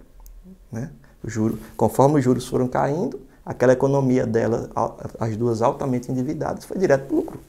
Né? 0.72 0.90
O 1.24 1.30
juro, 1.30 1.60
conforme 1.76 2.18
os 2.18 2.24
juros 2.24 2.48
foram 2.48 2.68
caindo, 2.68 3.20
aquela 3.46 3.74
economia 3.74 4.26
dela, 4.26 4.70
as 5.20 5.38
duas 5.38 5.62
altamente 5.62 6.12
endividadas, 6.12 6.66
foi 6.66 6.78
direto 6.78 7.06
para 7.06 7.14
o 7.14 7.18
lucro. 7.18 7.40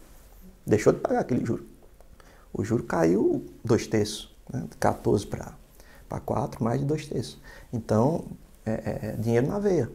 Deixou 0.66 0.92
de 0.92 1.00
pagar 1.00 1.20
aquele 1.20 1.44
juro. 1.44 1.64
O 2.52 2.64
juro 2.64 2.82
caiu 2.82 3.44
dois 3.64 3.86
terços, 3.86 4.34
né? 4.52 4.64
de 4.68 4.76
14 4.76 5.26
para 5.26 6.20
4, 6.20 6.62
mais 6.62 6.80
de 6.80 6.86
dois 6.86 7.06
terços. 7.06 7.38
Então, 7.72 8.24
é, 8.66 8.70
é, 8.70 8.98
é 9.02 9.12
dinheiro 9.12 9.46
na 9.46 9.58
veia. 9.58 9.90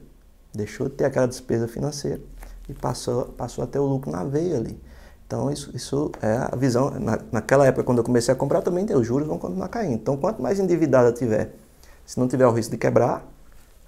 Deixou 0.54 0.88
de 0.88 0.96
ter 0.96 1.06
aquela 1.06 1.28
despesa 1.28 1.68
financeira 1.68 2.22
e 2.70 2.74
passou, 2.74 3.26
passou 3.26 3.63
a 3.63 3.68
ter 3.68 3.80
o 3.80 3.86
lucro 3.86 4.12
na 4.12 4.24
veia 4.24 4.58
ali. 4.58 4.80
Então, 5.26 5.52
isso, 5.52 5.72
isso 5.76 6.12
é 6.22 6.48
a 6.52 6.56
visão. 6.56 6.92
Na, 6.92 7.20
naquela 7.32 7.66
época, 7.66 7.84
quando 7.84 7.98
eu 7.98 8.04
comecei 8.04 8.32
a 8.32 8.38
comprar, 8.38 8.62
também 8.62 8.86
os 8.94 9.06
juros 9.06 9.28
vão 9.28 9.38
continuar 9.38 9.68
caindo. 9.68 9.96
Então, 9.96 10.16
quanto 10.16 10.42
mais 10.42 10.60
endividada 10.60 11.12
tiver, 11.12 11.56
se 12.06 12.20
não 12.20 12.28
tiver 12.28 12.46
o 12.46 12.52
risco 12.52 12.72
de 12.72 12.78
quebrar, 12.78 13.26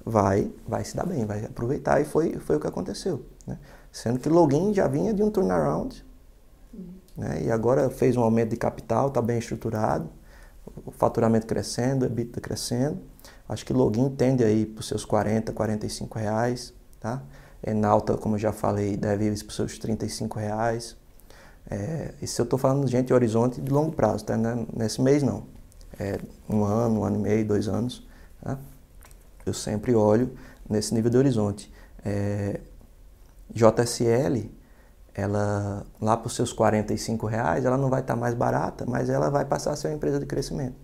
vai, 0.04 0.52
vai 0.68 0.84
se 0.84 0.96
dar 0.96 1.06
bem, 1.06 1.26
vai 1.26 1.46
aproveitar. 1.46 2.02
E 2.02 2.06
foi, 2.06 2.34
foi 2.40 2.56
o 2.56 2.60
que 2.60 2.68
aconteceu. 2.68 3.24
Né? 3.46 3.60
Sendo 3.92 4.20
que 4.20 4.28
Login 4.28 4.74
já 4.74 4.88
vinha 4.88 5.14
de 5.14 5.22
um 5.22 5.30
turnaround. 5.30 6.04
Né? 7.16 7.44
E 7.44 7.52
agora 7.52 7.90
fez 7.90 8.18
um 8.18 8.22
aumento 8.22 8.50
de 8.50 8.58
capital, 8.58 9.10
está 9.10 9.22
bem 9.22 9.38
estruturado, 9.38 10.10
o 10.86 10.92
faturamento 10.92 11.46
crescendo, 11.46 12.06
a 12.06 12.08
EBITDA 12.08 12.42
crescendo. 12.42 13.00
Acho 13.48 13.66
que 13.66 13.74
login 13.74 14.10
tende 14.10 14.44
aí 14.44 14.66
para 14.66 14.80
os 14.82 14.88
seus 14.88 15.06
40, 15.06 15.54
45 15.54 16.18
reais, 16.18 16.74
tá? 17.00 17.22
Enalta, 17.66 18.18
como 18.18 18.36
eu 18.36 18.40
já 18.40 18.52
falei, 18.52 18.98
deve 18.98 19.26
ir 19.26 19.38
para 19.44 19.50
os 19.50 19.56
seus 19.56 19.78
35 19.78 20.40
reais. 20.40 20.96
É, 21.70 22.14
isso 22.22 22.42
eu 22.42 22.44
estou 22.44 22.58
falando, 22.60 22.88
gente, 22.88 23.08
de 23.08 23.14
horizonte 23.14 23.62
de 23.62 23.72
longo 23.72 23.92
prazo, 23.92 24.26
tá? 24.26 24.34
É 24.34 24.38
nesse 24.76 25.02
mês 25.02 25.24
não. 25.24 25.44
É 26.00 26.20
um 26.50 26.64
ano, 26.64 27.02
um 27.02 27.04
ano 27.04 27.18
e 27.18 27.20
meio, 27.20 27.46
dois 27.46 27.68
anos, 27.68 28.06
tá? 28.42 28.58
Eu 29.46 29.54
sempre 29.54 29.94
olho 29.94 30.32
nesse 30.70 30.94
nível 30.94 31.12
de 31.12 31.18
horizonte. 31.18 31.72
É, 32.04 32.60
JSL, 33.50 34.52
ela 35.14 35.86
lá 36.02 36.18
para 36.18 36.28
os 36.28 36.36
seus 36.36 36.52
45 36.52 37.26
reais, 37.28 37.64
ela 37.64 37.78
não 37.78 37.90
vai 37.90 38.02
estar 38.02 38.16
tá 38.16 38.20
mais 38.20 38.34
barata, 38.34 38.86
mas 38.88 39.10
ela 39.10 39.30
vai 39.30 39.46
passar 39.46 39.72
a 39.72 39.76
ser 39.76 39.88
uma 39.90 39.96
empresa 39.96 40.20
de 40.20 40.26
crescimento. 40.26 40.76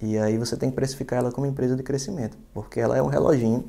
E 0.00 0.18
aí 0.18 0.36
você 0.36 0.56
tem 0.56 0.70
que 0.70 0.76
precificar 0.76 1.18
ela 1.18 1.32
como 1.32 1.46
empresa 1.46 1.76
de 1.76 1.82
crescimento, 1.82 2.36
porque 2.52 2.80
ela 2.80 2.96
é 2.96 3.02
um 3.02 3.06
reloginho. 3.06 3.64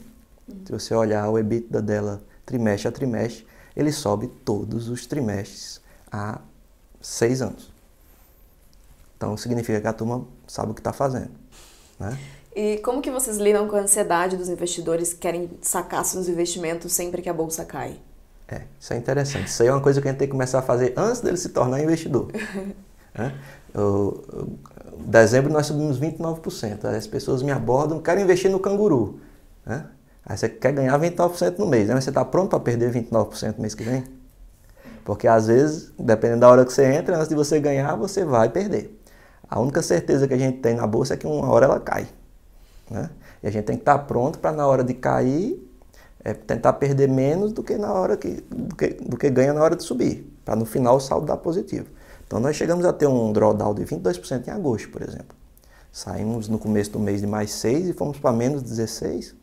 Se 0.66 0.72
você 0.72 0.94
olhar 0.94 1.30
o 1.30 1.38
EBITDA 1.40 1.82
dela 1.82 2.22
trimestre 2.46 2.88
a 2.88 2.92
trimestre, 2.92 3.46
ele 3.76 3.92
sobe 3.92 4.28
todos 4.28 4.90
os 4.90 5.06
trimestres 5.06 5.82
há 6.12 6.40
seis 7.02 7.42
anos. 7.42 7.74
Então 9.18 9.36
significa 9.38 9.80
que 9.80 9.88
a 9.88 9.94
turma 9.94 10.26
sabe 10.48 10.72
o 10.72 10.74
que 10.74 10.82
está 10.82 10.94
fazendo. 10.94 11.32
Né? 12.00 12.18
E 12.56 12.78
como 12.78 13.02
que 13.02 13.12
vocês 13.12 13.38
lidam 13.38 13.68
com 13.68 13.76
a 13.76 13.80
ansiedade 13.80 14.38
dos 14.38 14.50
investidores 14.50 15.14
que 15.14 15.20
querem 15.20 15.50
sacar 15.62 16.06
seus 16.06 16.28
investimentos 16.28 16.94
sempre 16.94 17.22
que 17.22 17.30
a 17.30 17.34
bolsa 17.34 17.66
cai? 17.66 18.00
É, 18.48 18.62
isso 18.80 18.94
é 18.94 18.98
interessante. 18.98 19.48
Isso 19.48 19.62
aí 19.64 19.70
é 19.70 19.72
uma 19.72 19.82
coisa 19.82 20.02
que 20.02 20.08
a 20.08 20.12
gente 20.12 20.20
tem 20.20 20.28
que 20.28 20.32
começar 20.32 20.60
a 20.60 20.62
fazer 20.62 20.94
antes 20.96 21.22
dele 21.22 21.38
se 21.38 21.50
tornar 21.50 21.82
investidor. 21.82 22.32
né? 23.14 23.36
eu, 23.74 24.58
dezembro 25.00 25.52
nós 25.52 25.68
subimos 25.68 26.00
29%. 26.00 26.86
As 26.86 27.08
pessoas 27.08 27.42
me 27.42 27.52
abordam, 27.52 28.00
querem 28.02 28.24
investir 28.24 28.50
no 28.50 28.60
canguru. 28.60 29.20
Né? 29.66 29.86
Aí 30.26 30.38
você 30.38 30.50
quer 30.50 30.72
ganhar 30.72 31.00
29% 31.00 31.58
no 31.58 31.68
mês, 31.68 31.88
né? 31.88 31.94
mas 31.94 32.04
você 32.04 32.10
está 32.10 32.24
pronto 32.26 32.50
para 32.50 32.60
perder 32.60 32.92
29% 32.92 33.56
no 33.56 33.62
mês 33.62 33.76
que 33.76 33.84
vem? 33.84 34.04
Porque 35.04 35.28
às 35.28 35.48
vezes, 35.48 35.92
dependendo 36.00 36.42
da 36.42 36.50
hora 36.50 36.66
que 36.66 36.74
você 36.74 36.84
entra, 36.86 37.16
antes 37.16 37.30
de 37.30 37.36
você 37.36 37.60
ganhar, 37.60 37.96
você 37.96 38.26
vai 38.26 38.50
perder. 38.50 39.00
A 39.48 39.60
única 39.60 39.82
certeza 39.84 40.28
que 40.28 40.34
a 40.34 40.38
gente 40.38 40.58
tem 40.60 40.76
na 40.76 40.88
bolsa 40.88 41.14
é 41.14 41.18
que 41.18 41.28
uma 41.28 41.48
hora 41.48 41.66
ela 41.66 41.80
cai. 41.80 42.08
Né? 42.90 43.10
E 43.44 43.48
a 43.48 43.52
gente 43.52 43.66
tem 43.66 43.76
que 43.76 43.84
estar 43.84 44.00
tá 44.00 44.04
pronto 44.04 44.40
para 44.40 44.52
na 44.52 44.66
hora 44.66 44.84
de 44.84 44.96
cair, 44.96 45.64
é, 46.24 46.34
tentar 46.34 46.74
perder 46.74 47.08
menos 47.08 47.52
do 47.54 47.62
que 47.62 47.78
na 47.78 47.94
hora 47.94 48.18
que, 48.18 48.44
do 48.50 48.76
que, 48.76 48.88
do 48.88 49.16
que 49.16 49.30
ganha 49.30 49.54
na 49.54 49.62
hora 49.62 49.76
de 49.76 49.84
subir, 49.84 50.28
para 50.44 50.56
no 50.56 50.66
final 50.66 50.96
o 50.98 51.00
saldo 51.00 51.28
dar 51.28 51.38
positivo. 51.38 51.86
Então 52.26 52.40
nós 52.40 52.56
chegamos 52.56 52.86
a 52.86 52.94
ter 52.94 53.08
um 53.08 53.32
drawdown 53.32 53.74
de 53.74 53.84
22% 53.84 54.48
em 54.48 54.52
agosto, 54.52 54.90
por 54.90 55.02
exemplo. 55.02 55.36
Saímos 55.92 56.48
no 56.48 56.60
começo 56.60 56.92
do 56.92 57.00
mês 57.00 57.22
de 57.22 57.28
mais 57.28 57.52
6 57.52 57.90
e 57.90 57.94
fomos 57.94 58.18
para 58.18 58.34
menos 58.34 58.62
16, 58.62 59.36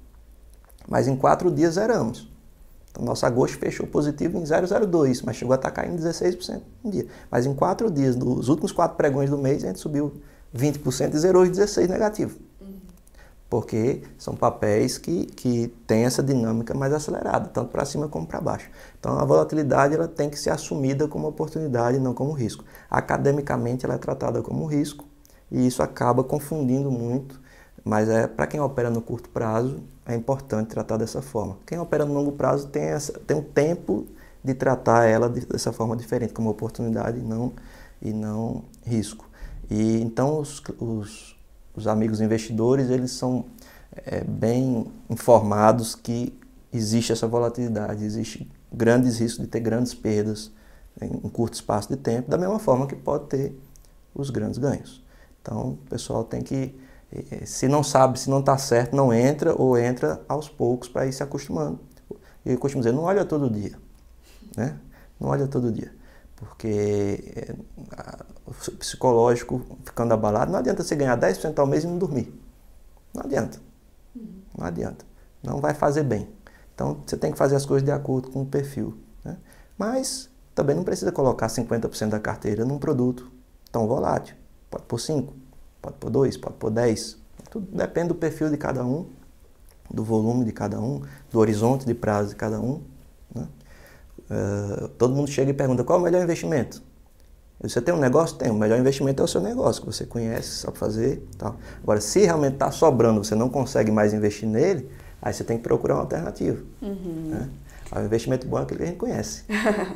mas 0.88 1.08
em 1.08 1.16
quatro 1.16 1.50
dias 1.50 1.74
zeramos. 1.74 2.30
Então 2.90 3.04
nosso 3.04 3.24
agosto 3.24 3.58
fechou 3.58 3.86
positivo 3.86 4.38
em 4.38 4.42
0,02, 4.42 5.22
mas 5.24 5.36
chegou 5.36 5.52
a 5.52 5.56
estar 5.56 5.70
caindo 5.70 6.02
16% 6.02 6.60
um 6.84 6.90
dia. 6.90 7.06
Mas 7.30 7.46
em 7.46 7.54
quatro 7.54 7.90
dias, 7.90 8.16
nos 8.16 8.48
últimos 8.48 8.70
quatro 8.70 8.96
pregões 8.96 9.30
do 9.30 9.38
mês, 9.38 9.64
a 9.64 9.68
gente 9.68 9.80
subiu 9.80 10.12
20% 10.54 11.14
e 11.14 11.18
zerou 11.18 11.42
os 11.44 11.50
16 11.50 11.88
negativo 11.88 12.38
porque 13.52 14.00
são 14.16 14.34
papéis 14.34 14.96
que, 14.96 15.26
que 15.26 15.68
têm 15.86 16.06
essa 16.06 16.22
dinâmica 16.22 16.72
mais 16.72 16.90
acelerada, 16.90 17.50
tanto 17.50 17.68
para 17.68 17.84
cima 17.84 18.08
como 18.08 18.26
para 18.26 18.40
baixo. 18.40 18.70
Então 18.98 19.18
a 19.18 19.26
volatilidade 19.26 19.94
ela 19.94 20.08
tem 20.08 20.30
que 20.30 20.38
ser 20.38 20.48
assumida 20.48 21.06
como 21.06 21.28
oportunidade, 21.28 21.98
não 21.98 22.14
como 22.14 22.32
risco. 22.32 22.64
Academicamente 22.90 23.84
ela 23.84 23.96
é 23.96 23.98
tratada 23.98 24.40
como 24.40 24.64
risco 24.64 25.04
e 25.50 25.66
isso 25.66 25.82
acaba 25.82 26.24
confundindo 26.24 26.90
muito, 26.90 27.38
mas 27.84 28.08
é 28.08 28.26
para 28.26 28.46
quem 28.46 28.58
opera 28.58 28.88
no 28.88 29.02
curto 29.02 29.28
prazo 29.28 29.82
é 30.06 30.14
importante 30.14 30.68
tratar 30.68 30.96
dessa 30.96 31.20
forma. 31.20 31.58
Quem 31.66 31.78
opera 31.78 32.06
no 32.06 32.14
longo 32.14 32.32
prazo 32.32 32.68
tem, 32.68 32.84
essa, 32.84 33.12
tem 33.12 33.36
um 33.36 33.42
tempo 33.42 34.06
de 34.42 34.54
tratar 34.54 35.04
ela 35.04 35.28
dessa 35.28 35.74
forma 35.74 35.94
diferente, 35.94 36.32
como 36.32 36.48
oportunidade 36.48 37.18
e 37.18 37.22
não, 37.22 37.52
e 38.00 38.14
não 38.14 38.64
risco. 38.82 39.28
E 39.70 40.00
então 40.00 40.38
os, 40.38 40.62
os 40.80 41.36
os 41.74 41.86
amigos 41.86 42.20
investidores 42.20 42.90
eles 42.90 43.12
são 43.12 43.46
é, 44.06 44.22
bem 44.24 44.86
informados 45.08 45.94
que 45.94 46.38
existe 46.72 47.12
essa 47.12 47.26
volatilidade, 47.26 48.04
existe 48.04 48.50
grandes 48.72 49.18
riscos 49.18 49.44
de 49.44 49.50
ter 49.50 49.60
grandes 49.60 49.94
perdas 49.94 50.50
em 51.00 51.10
um 51.24 51.28
curto 51.28 51.54
espaço 51.54 51.88
de 51.88 51.96
tempo, 51.96 52.30
da 52.30 52.38
mesma 52.38 52.58
forma 52.58 52.86
que 52.86 52.96
pode 52.96 53.26
ter 53.26 53.58
os 54.14 54.30
grandes 54.30 54.58
ganhos. 54.58 55.02
Então, 55.40 55.70
o 55.70 55.76
pessoal 55.88 56.24
tem 56.24 56.42
que, 56.42 56.74
é, 57.30 57.44
se 57.44 57.68
não 57.68 57.82
sabe, 57.82 58.18
se 58.18 58.30
não 58.30 58.40
está 58.40 58.56
certo, 58.56 58.94
não 58.94 59.12
entra 59.12 59.54
ou 59.54 59.76
entra 59.76 60.20
aos 60.28 60.48
poucos 60.48 60.88
para 60.88 61.06
ir 61.06 61.12
se 61.12 61.22
acostumando. 61.22 61.78
E 62.44 62.52
eu 62.52 62.58
costumo 62.58 62.82
dizer, 62.82 62.94
não 62.94 63.02
olha 63.02 63.24
todo 63.24 63.50
dia, 63.50 63.76
né? 64.56 64.76
Não 65.20 65.28
olha 65.28 65.46
todo 65.46 65.70
dia, 65.70 65.92
porque 66.42 67.32
é, 67.36 67.54
psicológico 68.78 69.64
ficando 69.84 70.12
abalado. 70.12 70.50
Não 70.50 70.58
adianta 70.58 70.82
você 70.82 70.96
ganhar 70.96 71.16
10% 71.16 71.56
ao 71.58 71.66
mês 71.66 71.84
e 71.84 71.86
não 71.86 71.98
dormir. 71.98 72.32
Não 73.14 73.22
adianta. 73.22 73.60
Não 74.56 74.66
adianta. 74.66 75.04
Não 75.42 75.60
vai 75.60 75.72
fazer 75.72 76.02
bem. 76.02 76.28
Então 76.74 77.00
você 77.06 77.16
tem 77.16 77.30
que 77.30 77.38
fazer 77.38 77.54
as 77.54 77.64
coisas 77.64 77.84
de 77.84 77.92
acordo 77.92 78.30
com 78.30 78.42
o 78.42 78.46
perfil. 78.46 78.98
Né? 79.24 79.36
Mas 79.78 80.28
também 80.54 80.74
não 80.74 80.82
precisa 80.82 81.12
colocar 81.12 81.46
50% 81.46 82.08
da 82.08 82.18
carteira 82.18 82.64
num 82.64 82.78
produto 82.78 83.30
tão 83.70 83.86
volátil. 83.86 84.34
Pode 84.68 84.84
pôr 84.84 84.98
5, 84.98 85.32
pode 85.80 85.96
pôr 85.96 86.10
2, 86.10 86.36
pode 86.38 86.56
pôr 86.56 86.70
10. 86.70 87.18
Tudo 87.50 87.76
depende 87.76 88.08
do 88.08 88.14
perfil 88.14 88.50
de 88.50 88.56
cada 88.56 88.84
um, 88.84 89.06
do 89.92 90.02
volume 90.02 90.44
de 90.44 90.52
cada 90.52 90.80
um, 90.80 91.02
do 91.30 91.38
horizonte 91.38 91.86
de 91.86 91.94
prazo 91.94 92.30
de 92.30 92.36
cada 92.36 92.58
um. 92.58 92.82
Uh, 94.32 94.88
todo 94.88 95.14
mundo 95.14 95.30
chega 95.30 95.50
e 95.50 95.54
pergunta 95.54 95.84
qual 95.84 95.98
é 95.98 96.00
o 96.00 96.04
melhor 96.04 96.22
investimento. 96.22 96.82
Você 97.60 97.80
tem 97.80 97.94
um 97.94 97.98
negócio? 97.98 98.36
Tem. 98.36 98.50
O 98.50 98.54
melhor 98.54 98.78
investimento 98.78 99.22
é 99.22 99.24
o 99.24 99.28
seu 99.28 99.40
negócio, 99.40 99.82
que 99.82 99.86
você 99.86 100.06
conhece, 100.06 100.48
sabe 100.48 100.78
fazer 100.78 101.22
tal. 101.36 101.56
Agora, 101.82 102.00
se 102.00 102.20
realmente 102.20 102.54
está 102.54 102.70
sobrando, 102.70 103.22
você 103.22 103.34
não 103.34 103.48
consegue 103.48 103.90
mais 103.92 104.14
investir 104.14 104.48
nele, 104.48 104.90
aí 105.20 105.32
você 105.32 105.44
tem 105.44 105.58
que 105.58 105.62
procurar 105.62 105.94
uma 105.94 106.00
alternativa. 106.00 106.60
Uhum. 106.80 107.30
Né? 107.30 107.48
O 107.94 108.00
investimento 108.00 108.46
bom 108.46 108.58
é 108.58 108.62
aquele 108.62 108.78
que 108.78 108.84
a 108.84 108.86
gente 108.86 108.98
conhece. 108.98 109.44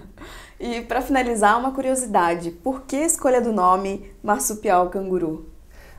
e 0.60 0.82
para 0.82 1.00
finalizar, 1.00 1.58
uma 1.58 1.72
curiosidade. 1.72 2.50
Por 2.50 2.82
que 2.82 2.96
a 2.96 3.06
escolha 3.06 3.40
do 3.40 3.52
nome 3.52 4.12
marsupial 4.22 4.90
canguru? 4.90 5.46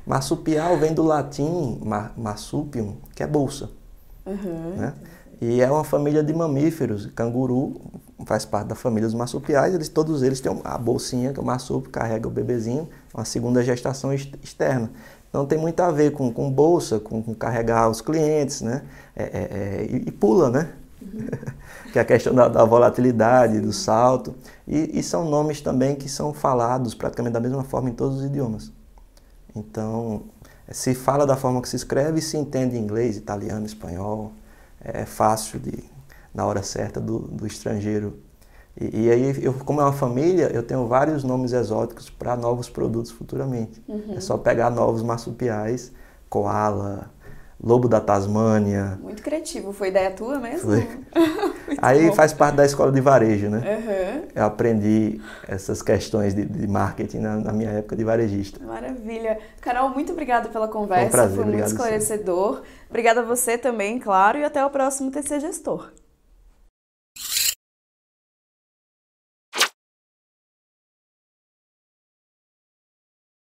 Marsupial 0.06 0.78
vem 0.78 0.93
do 0.93 1.04
latim 1.04 1.82
marsupium, 2.15 2.95
que 3.13 3.23
é 3.23 3.28
bolsa. 3.28 3.71
Uhum. 4.26 4.76
Né? 4.78 4.93
E 5.39 5.62
é 5.62 5.69
uma 5.69 5.84
família 5.84 6.23
de 6.23 6.34
mamíferos. 6.34 7.06
Canguru 7.08 7.80
faz 8.26 8.43
parte 8.43 8.67
da 8.67 8.76
família 8.76 9.08
dos 9.08 9.13
marsupiais. 9.13 9.73
Eles, 9.73 9.88
todos 9.88 10.23
eles 10.23 10.41
têm 10.41 10.60
a 10.63 10.78
bolsinha 10.78 11.32
que 11.32 11.39
o 11.39 11.43
marsupio 11.43 11.91
carrega 11.91 12.28
o 12.28 12.32
bebezinho, 12.32 12.88
uma 13.13 13.23
segunda 13.26 13.63
gestação 13.63 14.13
externa. 14.13 14.89
Então 15.30 15.45
tem 15.45 15.58
muito 15.58 15.80
a 15.82 15.91
ver 15.91 16.12
com, 16.12 16.32
com 16.32 16.50
bolsa, 16.50 17.00
com, 17.00 17.21
com 17.21 17.36
carregar 17.36 17.89
os 17.89 18.02
clientes, 18.02 18.62
né? 18.62 18.84
É, 19.15 19.23
é, 19.23 19.28
é, 19.28 19.88
e, 19.89 19.95
e, 20.08 20.12
pula, 20.12 20.50
né? 20.50 20.69
Uhum. 21.02 21.28
que 21.93 22.00
é 22.00 22.02
a 22.02 22.06
questão 22.06 22.34
da, 22.34 22.47
da 22.47 22.63
volatilidade, 22.65 23.60
do 23.60 23.71
salto. 23.71 24.34
E, 24.67 24.97
e, 25.00 25.04
são 25.04 25.30
nomes 25.30 25.62
também 25.62 25.95
que 25.95 26.10
são 26.10 26.34
falados 26.34 26.95
praticamente 26.95 27.34
da 27.34 27.39
mesma 27.39 27.63
forma 27.63 27.89
em 27.89 27.93
todos 27.93 28.17
os 28.17 28.26
idiomas. 28.26 28.71
Então, 29.56 30.23
se 30.71 30.95
fala 30.95 31.26
da 31.26 31.36
forma 31.36 31.62
que 31.62 31.69
se 31.69 31.76
escreve, 31.76 32.21
se 32.21 32.38
entende 32.38 32.78
inglês, 32.78 33.17
italiano, 33.17 33.65
espanhol, 33.65 34.32
é 34.93 35.06
fácil 35.06 35.60
de, 35.60 35.84
na 36.34 36.45
hora 36.45 36.63
certa 36.63 37.00
do, 37.00 37.19
do 37.19 37.45
estrangeiro. 37.45 38.19
E, 38.80 39.06
e, 39.06 39.12
aí, 39.12 39.43
eu, 39.43 39.54
como 39.54 39.82
é 39.82 39.84
uma 39.84 39.93
família, 39.93 40.52
eu 40.54 40.63
tenho 40.63 40.88
vários 40.88 41.23
nomes 41.23 41.52
exóticos 41.52 42.10
para 42.10 42.36
novos 42.36 42.69
produtos 42.69 43.12
futuramente. 43.12 43.82
Uhum. 43.88 44.13
É 44.15 44.19
só 44.19 44.38
pegar 44.38 44.69
novos 44.69 45.02
marsupiais, 45.02 45.91
koala, 46.30 47.12
lobo 47.62 47.88
da 47.88 48.00
Tasmânia. 48.00 49.00
Muito 49.02 49.22
criativo, 49.24 49.74
foi 49.74 49.89
ideia 49.89 50.12
tua 50.12 50.39
mesmo? 50.39 50.72
Foi. 50.72 50.88
aí 51.82 52.08
bom. 52.08 52.13
faz 52.13 52.34
parte 52.34 52.56
da 52.56 52.65
escola 52.65 52.91
de 52.91 53.02
varejo, 53.02 53.50
né? 53.50 53.58
Uhum. 53.58 54.28
Eu 54.36 54.46
aprendi 54.46 55.20
essas 55.48 55.82
questões 55.82 56.34
de, 56.36 56.46
de 56.46 56.67
marketing 56.67 57.20
na, 57.20 57.38
na, 57.38 57.54
minha 57.54 57.72
época 57.72 57.96
de 57.96 58.04
varejista. 58.04 58.63
Maravilha. 58.63 59.39
Carol, 59.60 59.89
muito 59.89 60.12
obrigada 60.12 60.50
pela 60.50 60.67
conversa, 60.67 61.10
foi, 61.10 61.20
um 61.20 61.24
prazer, 61.24 61.36
foi 61.36 61.46
muito 61.46 61.67
esclarecedor. 61.67 62.62
Obrigada 62.89 63.22
a 63.22 63.24
você 63.24 63.58
também, 63.58 64.00
claro, 64.00 64.38
e 64.38 64.43
até 64.43 64.63
o 64.63 64.70
próximo 64.70 65.12
TC 65.12 65.39
Gestor. 65.39 65.89